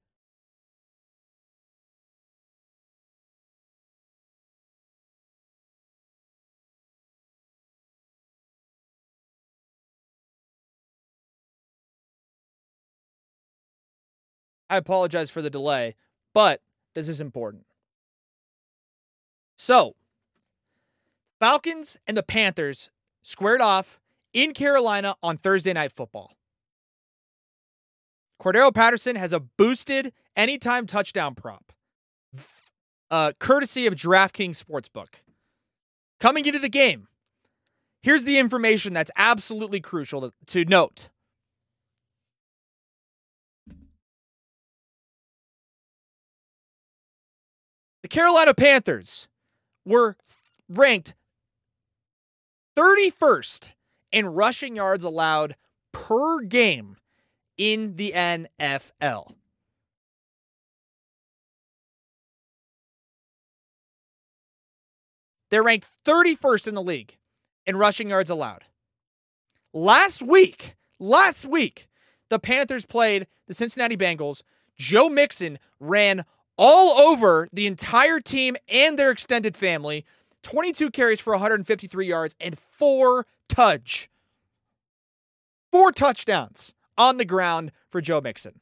[14.71, 15.95] I apologize for the delay,
[16.33, 16.61] but
[16.95, 17.65] this is important.
[19.57, 19.95] So,
[21.41, 22.89] Falcons and the Panthers
[23.21, 23.99] squared off
[24.33, 26.31] in Carolina on Thursday Night Football.
[28.41, 31.73] Cordarrelle Patterson has a boosted anytime touchdown prop,
[33.11, 35.15] uh, courtesy of DraftKings Sportsbook.
[36.19, 37.09] Coming into the game,
[38.01, 41.09] here's the information that's absolutely crucial to, to note.
[48.11, 49.29] Carolina Panthers
[49.85, 50.17] were
[50.67, 51.13] ranked
[52.75, 53.71] 31st
[54.11, 55.55] in rushing yards allowed
[55.93, 56.97] per game
[57.57, 59.35] in the NFL.
[65.49, 67.15] They're ranked 31st in the league
[67.65, 68.65] in rushing yards allowed.
[69.71, 71.87] Last week, last week,
[72.29, 74.41] the Panthers played the Cincinnati Bengals.
[74.75, 76.25] Joe Mixon ran
[76.57, 80.05] all over the entire team and their extended family.
[80.43, 84.09] 22 carries for 153 yards and four touch.
[85.71, 88.59] Four touchdowns on the ground for Joe Mixon.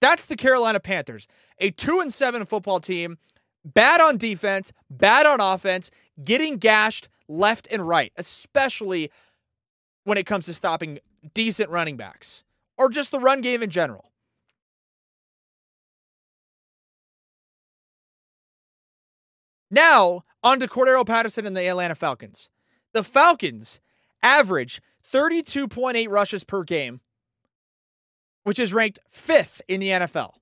[0.00, 3.18] That's the Carolina Panthers, a 2 and 7 football team,
[3.64, 5.90] bad on defense, bad on offense,
[6.24, 9.10] getting gashed left and right, especially
[10.04, 10.98] when it comes to stopping
[11.34, 12.44] decent running backs
[12.78, 14.09] or just the run game in general.
[19.70, 22.50] Now, on to Cordarrelle Patterson and the Atlanta Falcons.
[22.92, 23.80] The Falcons
[24.22, 24.80] average
[25.12, 27.00] 32.8 rushes per game,
[28.44, 30.34] which is ranked fifth in the NFL.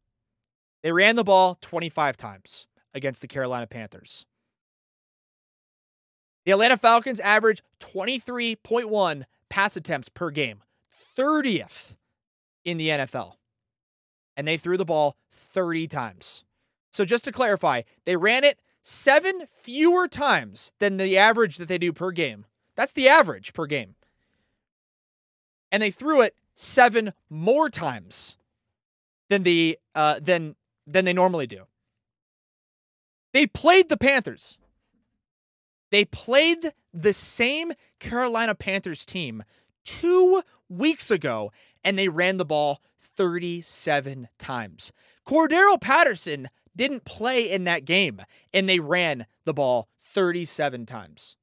[0.82, 4.24] They ran the ball 25 times against the Carolina Panthers.
[6.44, 10.62] The Atlanta Falcons average 23.1 pass attempts per game,
[11.16, 11.94] 30th
[12.64, 13.34] in the NFL.
[14.36, 16.44] And they threw the ball 30 times.
[16.90, 18.58] So just to clarify, they ran it
[18.88, 22.46] seven fewer times than the average that they do per game.
[22.76, 23.94] That's the average per game
[25.70, 28.36] and they threw it seven more times
[29.28, 31.64] than the uh, than than they normally do.
[33.32, 34.58] They played the Panthers.
[35.90, 39.44] They played the same Carolina Panthers team
[39.84, 41.52] two weeks ago,
[41.84, 44.92] and they ran the ball 37 times.
[45.26, 46.48] Cordarrelle Patterson
[46.78, 48.22] didn't play in that game,
[48.54, 51.36] and they ran the ball 37 times.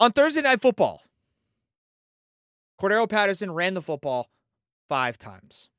[0.00, 1.02] On Thursday Night Football,
[2.80, 4.28] Cordarrelle Patterson ran the football
[4.88, 5.70] five times,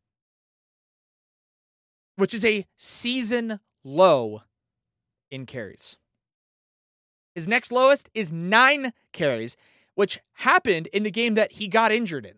[2.16, 4.42] which is a season low
[5.30, 5.98] in carries.
[7.36, 9.56] His next lowest is nine carries,
[9.96, 12.36] which happened in the game that he got injured in.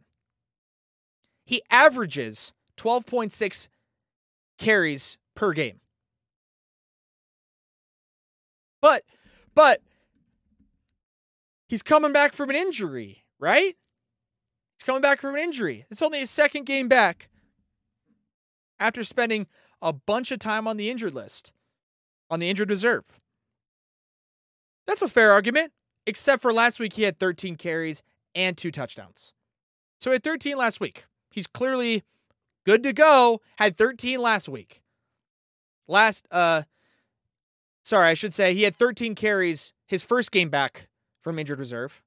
[1.45, 3.67] He averages 12.6
[4.57, 5.79] carries per game.
[8.81, 9.03] But,
[9.53, 9.81] but
[11.71, 13.77] He's coming back from an injury, right?
[14.77, 15.85] He's coming back from an injury.
[15.89, 17.29] It's only his second game back
[18.77, 19.47] after spending
[19.81, 21.53] a bunch of time on the injured list,
[22.29, 23.21] on the injured reserve.
[24.85, 25.71] That's a fair argument,
[26.05, 28.03] except for last week he had 13 carries
[28.35, 29.31] and two touchdowns.
[29.97, 31.05] So he had 13 last week.
[31.31, 32.03] He's clearly
[32.65, 33.41] good to go.
[33.57, 34.81] Had 13 last week.
[35.87, 36.63] Last uh
[37.83, 40.87] sorry, I should say he had 13 carries his first game back
[41.21, 42.01] from injured reserve.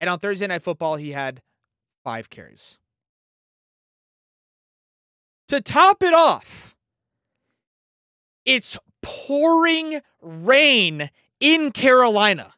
[0.00, 1.42] And on Thursday Night Football, he had
[2.02, 2.78] five carries.
[5.48, 6.74] To top it off,
[8.44, 11.10] it's pouring rain
[11.40, 12.54] in Carolina.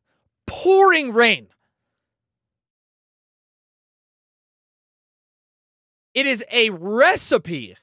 [0.46, 1.48] Pouring rain.
[6.16, 7.76] It is a recipe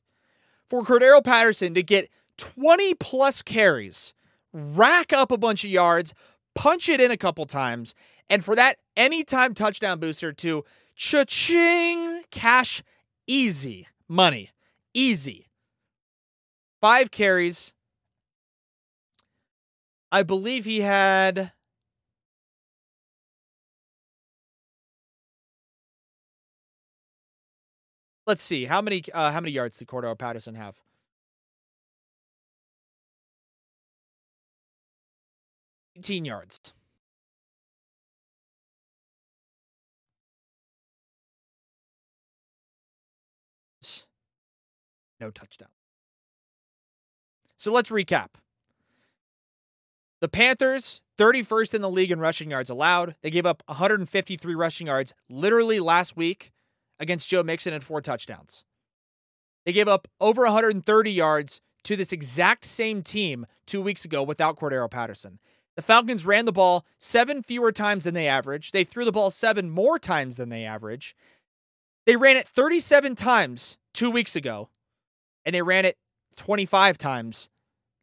[0.68, 4.16] for Cordarrelle Patterson to get 20 plus carries,
[4.52, 6.16] rack up a bunch of yards,
[6.56, 7.94] punch it in a couple times,
[8.32, 10.66] and for that anytime touchdown booster to
[10.96, 12.82] cha-ching cash
[13.28, 14.50] easy money.
[14.96, 15.48] Easy.
[16.82, 17.72] Five carries.
[20.12, 21.52] I believe he had
[28.26, 28.66] Let's see.
[28.66, 30.82] How many uh, how many yards did Cordarrelle Patterson have?
[35.98, 36.74] 18 yards.
[45.20, 45.70] No touchdown.
[47.56, 48.30] So let's recap.
[50.20, 53.16] The Panthers, 31st in the league in rushing yards allowed.
[53.22, 56.52] They gave up 153 rushing yards literally last week
[57.00, 58.64] against Joe Mixon and four touchdowns.
[59.66, 64.58] They gave up over 130 yards to this exact same team two weeks ago without
[64.58, 65.40] Cordarrelle Patterson.
[65.76, 68.72] The Falcons ran the ball seven fewer times than they average.
[68.72, 71.16] They threw the ball seven more times than they average.
[72.06, 74.70] They ran it 37 times two weeks ago,
[75.46, 75.98] and they ran it
[76.36, 77.50] 25 times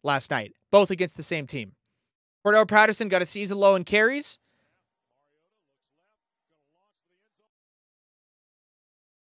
[0.03, 1.73] last night, both against the same team.
[2.45, 4.39] Cordarrelle Patterson got a season low in carries.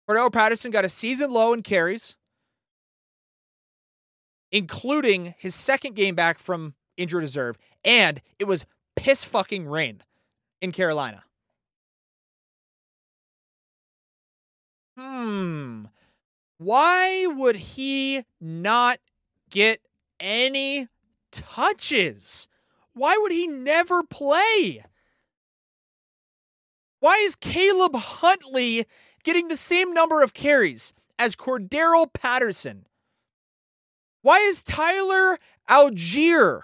[0.09, 2.17] Cordarrelle Patterson got a season low in carries,
[4.53, 8.65] including his second game back from injured reserve, and it was
[8.97, 10.03] piss fucking rain
[10.61, 11.25] in Carolina.
[14.97, 15.87] Hmm.
[16.59, 19.01] Why would he not
[19.51, 19.81] get
[20.21, 20.89] any
[21.33, 22.47] touches?
[22.93, 24.85] Why would he never play?
[27.01, 28.87] Why is Caleb Huntley
[29.25, 32.87] getting the same number of carries as Cordarrelle Patterson?
[34.23, 36.63] Why is Tyler Allgeier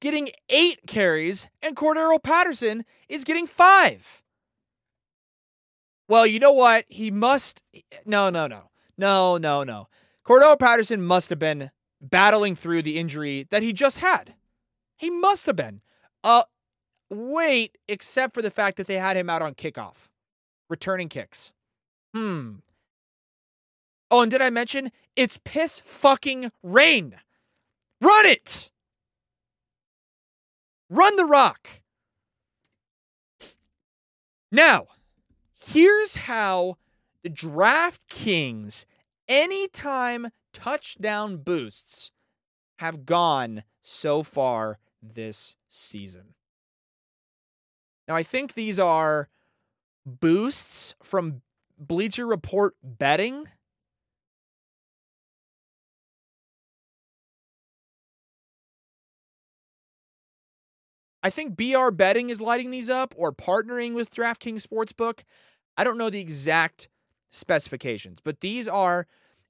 [0.00, 4.22] getting eight carries and Cordarrelle Patterson is getting five?
[6.08, 6.84] Well, you know what?
[6.88, 7.62] He must.
[8.04, 8.70] No, no, no.
[8.96, 9.88] No, no, no.
[10.26, 14.34] Cordarrelle Patterson must have been battling through the injury that he just had.
[14.96, 15.82] He must have been.
[16.24, 16.42] Uh,
[17.10, 20.08] wait, except for the fact that they had him out on kickoff,
[20.68, 21.52] returning kicks.
[22.14, 22.56] Hmm.
[24.10, 27.16] Oh, and did I mention it's piss fucking rain?
[28.00, 28.70] Run it!
[30.88, 31.68] Run the rock.
[34.50, 34.86] Now,
[35.52, 36.78] here's how
[37.22, 38.86] the DraftKings
[39.28, 42.12] anytime touchdown boosts
[42.78, 46.34] have gone so far this season.
[48.06, 49.28] Now, I think these are
[50.06, 51.42] boosts from
[51.78, 53.46] Bleacher Report betting.
[61.22, 65.20] I think BR betting is lighting these up or partnering with DraftKings Sportsbook.
[65.76, 66.88] I don't know the exact
[67.30, 69.06] specifications, but these are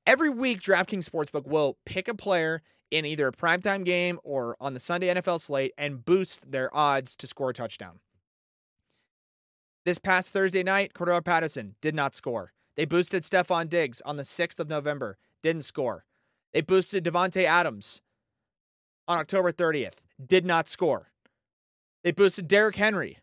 [0.07, 4.75] every week DraftKings Sportsbook will pick a player in either a primetime game or on
[4.75, 8.01] the Sunday NFL slate and boost their odds to score a touchdown.
[9.89, 12.53] This past Thursday night, Cordarrelle Patterson did not score.
[12.77, 16.05] They boosted Stefon Diggs on the 6th of November, didn't score.
[16.53, 18.03] They boosted Davante Adams
[19.09, 21.11] on October 30th, did not score.
[22.05, 23.17] They boosted Derrick Henry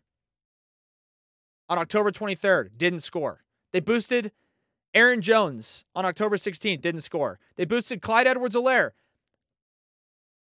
[1.68, 3.44] on October 23rd, didn't score.
[3.70, 4.32] They boosted
[4.92, 7.38] Aaron Jones on October 16th, didn't score.
[7.54, 8.90] They boosted Clyde Edwards Helaire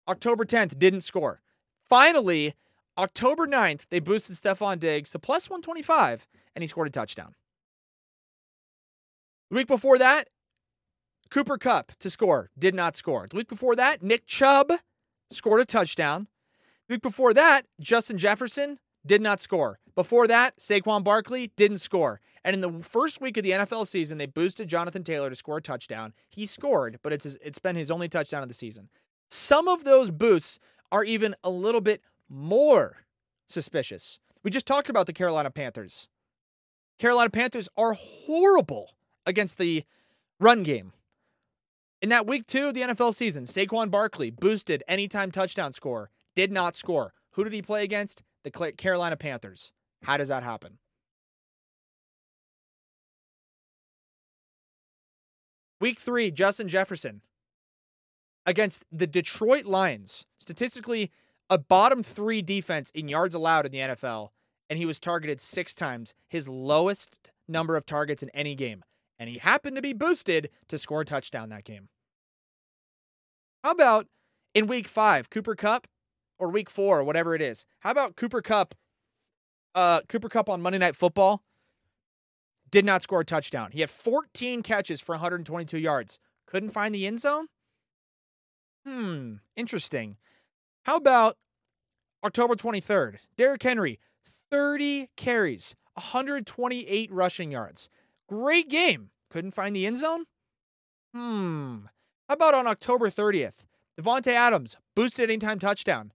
[0.05, 1.39] October 10th, didn't score.
[1.88, 2.55] Finally,
[3.00, 7.34] October 9th, they boosted Stefon Diggs to plus 125, and he scored a touchdown.
[9.50, 10.28] The week before that,
[11.30, 13.28] Cooper Kupp to score, did not score.
[13.30, 14.74] The week before that, Nick Chubb
[15.32, 16.28] scored a touchdown.
[16.88, 19.80] The week before that, Justin Jefferson did not score.
[19.95, 22.20] Before that, Saquon Barkley didn't score.
[22.43, 25.58] And in the first week of the NFL season, they boosted Jonathan Taylor to score
[25.58, 26.14] a touchdown.
[26.30, 28.89] He scored, but it's it's been his only touchdown of the season.
[29.30, 30.60] Some of those boosts
[30.91, 32.98] are even a little bit more
[33.48, 34.20] suspicious.
[34.44, 36.08] We just talked about the Carolina Panthers.
[36.98, 38.92] Carolina Panthers are horrible
[39.26, 39.84] against the
[40.40, 40.94] run game.
[42.02, 46.52] In that week two of the NFL season, Saquon Barkley boosted anytime touchdown score did
[46.52, 47.14] not score.
[47.32, 48.22] Who did he play against?
[48.44, 49.74] The Carolina Panthers.
[50.04, 50.78] How does that happen?
[55.82, 57.22] Week three, Justin Jefferson
[58.46, 60.26] against the Detroit Lions.
[60.38, 61.12] Statistically,
[61.50, 64.30] a bottom three defense in yards allowed in the NFL,
[64.70, 68.84] and he was targeted six times, his lowest number of targets in any game.
[69.18, 71.89] And he happened to be boosted to score a touchdown that game.
[73.64, 74.08] How about
[74.54, 75.88] in week five, Cooper Kupp,
[76.38, 77.66] or week four, or whatever it is.
[77.82, 78.74] How about Cooper Kupp?
[79.76, 81.43] Uh, Cooper Kupp on Monday Night Football
[82.72, 83.72] did not score a touchdown.
[83.72, 86.20] He had 14 catches for 122 yards.
[86.47, 87.47] Couldn't find the end zone.
[88.88, 90.18] Hmm, interesting.
[90.84, 91.38] How about
[92.24, 93.18] October 23rd?
[93.38, 94.00] Derrick Henry,
[94.52, 97.90] 30 carries, 128 rushing yards.
[98.28, 99.12] Great game.
[99.30, 100.26] Couldn't find the end zone?
[101.14, 101.86] Hmm.
[102.28, 103.66] How about on October 30th?
[104.00, 106.14] Davante Adams boosted anytime touchdown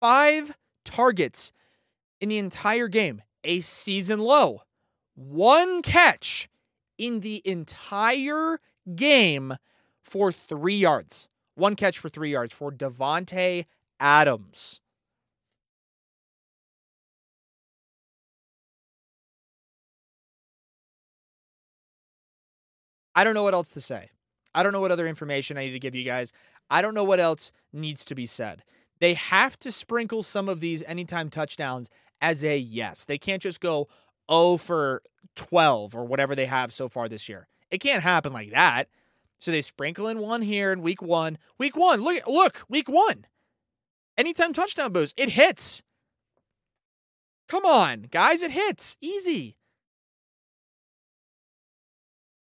[0.00, 0.52] five
[0.84, 1.52] targets
[2.20, 4.62] in the entire game, a season low.
[5.14, 6.48] One catch
[6.98, 8.60] in the entire
[8.96, 9.56] game
[10.02, 11.28] for three yards.
[11.54, 13.66] One catch for three yards for Davante
[14.02, 14.80] Adams.
[23.14, 24.10] I don't know what else to say.
[24.54, 26.32] I don't know what other information I need to give you guys.
[26.68, 28.64] I don't know what else needs to be said.
[28.98, 31.88] They have to sprinkle some of these anytime touchdowns
[32.20, 33.04] as a yes.
[33.04, 33.88] They can't just go
[34.30, 35.02] 0 for
[35.36, 37.46] 12 or whatever they have so far this year.
[37.70, 38.88] It can't happen like that.
[39.38, 41.38] So they sprinkle in one here in week one.
[41.58, 43.26] Week one, look, look, week one.
[44.16, 45.82] Anytime touchdown boost, it hits.
[47.48, 48.96] Come on, guys, it hits.
[49.00, 49.56] Easy.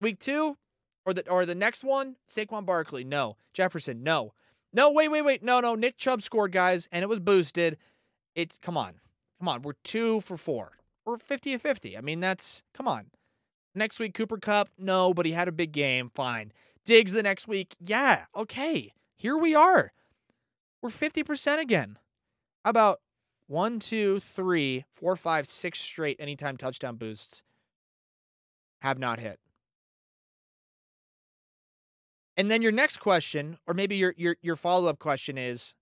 [0.01, 0.57] Week two,
[1.07, 3.37] or the or the next one, Saquon Barkley, no.
[3.53, 4.35] Jefferson, no.
[4.73, 5.43] No, wait, wait, wait.
[5.43, 5.77] No, no.
[5.77, 7.79] Nick Chubb scored, guys, and it was boosted.
[8.35, 8.95] It's come on.
[9.39, 9.63] Come on.
[9.63, 10.73] We're two for four.
[11.07, 11.97] We're 50 to 50.
[11.97, 13.07] I mean, that's come on.
[13.75, 16.11] Next week, Cooper Kupp, no, but he had a big game.
[16.15, 16.53] Fine.
[16.85, 17.77] Diggs the next week.
[17.81, 18.93] Yeah, okay.
[19.17, 19.93] Here we are.
[20.85, 21.97] We're 50% again.
[22.63, 23.01] About
[23.47, 27.43] one, two, three, four, five, six straight anytime touchdown boosts
[28.83, 29.41] have not hit.
[32.37, 35.73] And then your next question, or maybe your your your follow up question is,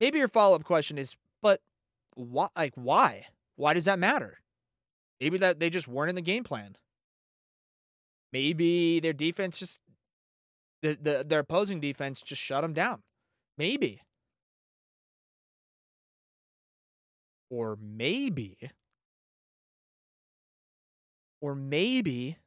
[0.00, 1.60] maybe your follow up question is, but
[2.14, 2.46] why?
[2.54, 3.26] Like why?
[3.56, 4.38] Why does that matter?
[5.20, 6.76] Maybe that they just weren't in the game plan.
[8.32, 9.80] Maybe their defense just
[10.82, 13.02] the, the their opposing defense just shut them down.
[13.58, 14.02] Maybe.
[17.50, 18.70] Or maybe
[21.40, 22.38] or maybe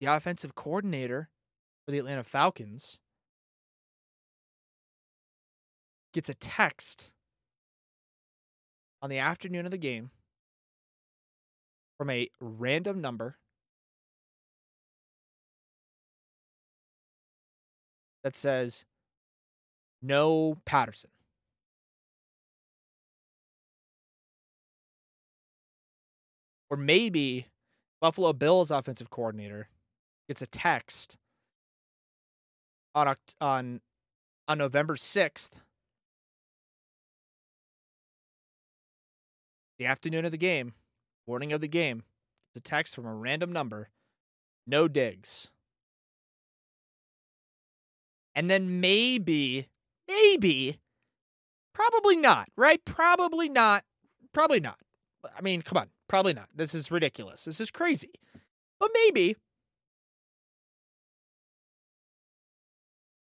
[0.00, 1.28] the offensive coordinator
[1.84, 2.98] for the Atlanta Falcons
[6.12, 7.10] gets a text
[9.00, 10.10] on the afternoon of the game
[11.98, 13.38] from a random number
[18.22, 18.84] that says
[20.00, 21.10] no Patterson.
[26.70, 27.46] Or maybe
[28.00, 29.68] Buffalo Bills offensive coordinator
[30.28, 31.16] gets a text
[32.94, 33.80] on on
[34.48, 35.50] on November 6th
[39.82, 40.74] the afternoon of the game,
[41.26, 42.04] morning of the game,
[42.54, 43.88] a text from a random number,
[44.64, 45.50] no Diggs.
[48.34, 49.68] And then maybe,
[50.08, 50.78] maybe,
[51.74, 52.82] probably not, right?
[52.84, 53.84] Probably not.
[54.32, 54.78] Probably not.
[55.36, 55.88] I mean, come on.
[56.08, 56.48] Probably not.
[56.54, 57.44] This is ridiculous.
[57.44, 58.12] This is crazy.
[58.80, 59.36] But maybe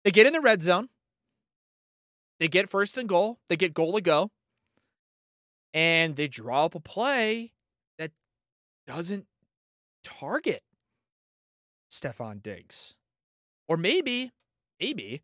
[0.04, 0.88] they get in the red zone.
[2.38, 3.38] They get first and goal.
[3.48, 4.30] They get goal to go
[5.76, 7.52] and they draw up a play
[7.98, 8.10] that
[8.86, 9.26] doesn't
[10.02, 10.62] target
[11.90, 12.94] Stefon Diggs.
[13.68, 14.32] Or maybe,
[14.80, 15.22] maybe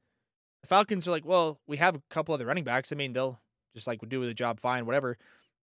[0.63, 2.93] the Falcons are like, well, we have a couple other running backs.
[2.93, 3.41] I mean, they'll
[3.75, 5.19] just like do the job fine, whatever.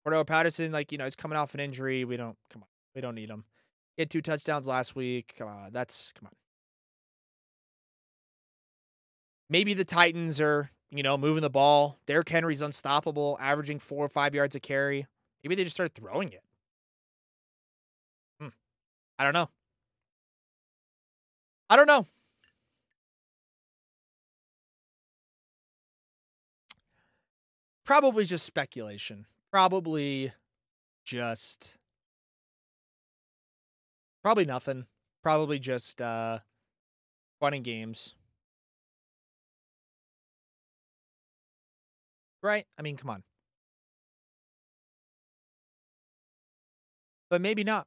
[0.06, 2.04] Cordarrelle Patterson, like, you know, he's coming off an injury.
[2.04, 3.44] We don't, come on, we don't need him.
[3.96, 5.34] He had two touchdowns last week.
[5.38, 6.32] Come on, that's, come on.
[9.48, 11.98] Maybe the Titans are you know, moving the ball.
[12.06, 15.06] Derrick Henry's unstoppable, averaging four or five yards a carry.
[15.42, 16.42] Maybe they just start throwing it.
[18.40, 18.48] Hmm.
[19.18, 19.50] I don't know.
[21.68, 22.06] I don't know.
[27.86, 29.26] Probably just speculation.
[29.52, 30.32] Probably
[31.04, 31.78] just.
[34.24, 34.86] Probably nothing.
[35.22, 36.40] Probably just uh,
[37.38, 38.14] fun and games.
[42.42, 42.66] Right?
[42.76, 43.22] I mean, come on.
[47.30, 47.86] But maybe not.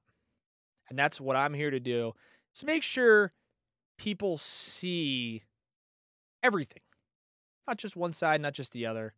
[0.90, 2.14] And that's what I'm here to do.
[2.56, 3.34] To make sure
[3.98, 5.44] people see
[6.42, 6.82] everything.
[7.68, 9.14] Not just one side, not just the other.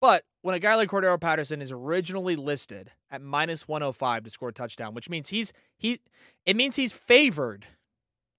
[0.00, 4.48] But when a guy like Cordarrelle Patterson is originally listed at minus 105 to score
[4.48, 6.00] a touchdown, which means he's he
[6.46, 7.66] it means he's favored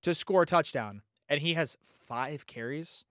[0.02, 3.06] to score a touchdown and he has five carries,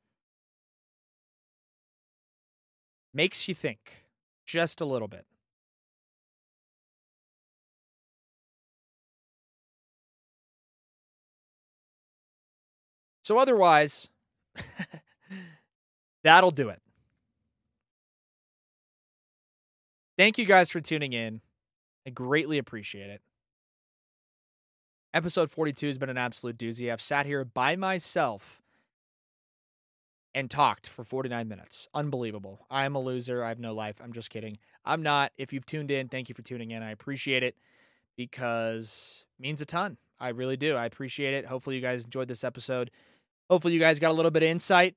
[3.14, 4.04] makes you think
[4.44, 5.24] just a little bit.
[13.22, 14.10] So, otherwise,
[16.24, 16.82] that'll do it.
[20.20, 21.40] Thank you guys for tuning in.
[22.06, 23.22] I greatly appreciate it.
[25.14, 26.92] Episode 42 has been an absolute doozy.
[26.92, 28.60] I've sat here by myself
[30.34, 31.88] and talked for 49 minutes.
[31.94, 32.66] Unbelievable.
[32.70, 33.42] I'm a loser.
[33.42, 33.98] I have no life.
[34.04, 34.58] I'm just kidding.
[34.84, 35.32] I'm not.
[35.38, 36.82] If you've tuned in, thank you for tuning in.
[36.82, 37.56] I appreciate it
[38.14, 39.96] because it means a ton.
[40.18, 40.76] I really do.
[40.76, 41.46] I appreciate it.
[41.46, 42.90] Hopefully you guys enjoyed this episode.
[43.48, 44.96] Hopefully you guys got a little bit of insight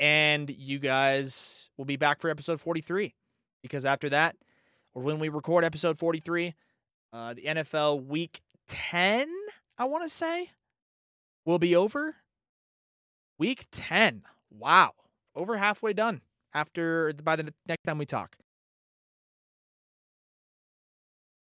[0.00, 3.14] and you guys will be back for episode 43
[3.62, 4.36] because after that,
[4.94, 6.54] or when we record episode 43,
[7.12, 9.28] uh, the NFL week 10,
[9.78, 10.50] I want to say,
[11.44, 12.16] will be over.
[13.38, 14.22] Week 10.
[14.50, 14.92] Wow.
[15.34, 16.20] Over halfway done
[16.52, 18.36] after by the next time we talk.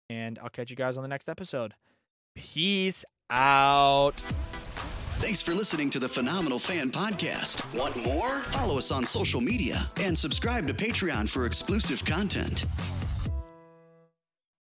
[0.08, 1.74] And I'll catch you guys on the next episode.
[2.34, 4.22] Peace out.
[5.18, 7.74] Thanks for listening to the Phenomenal Fan Podcast.
[7.74, 8.40] Want more?
[8.40, 12.66] Follow us on social media and subscribe to Patreon for exclusive content.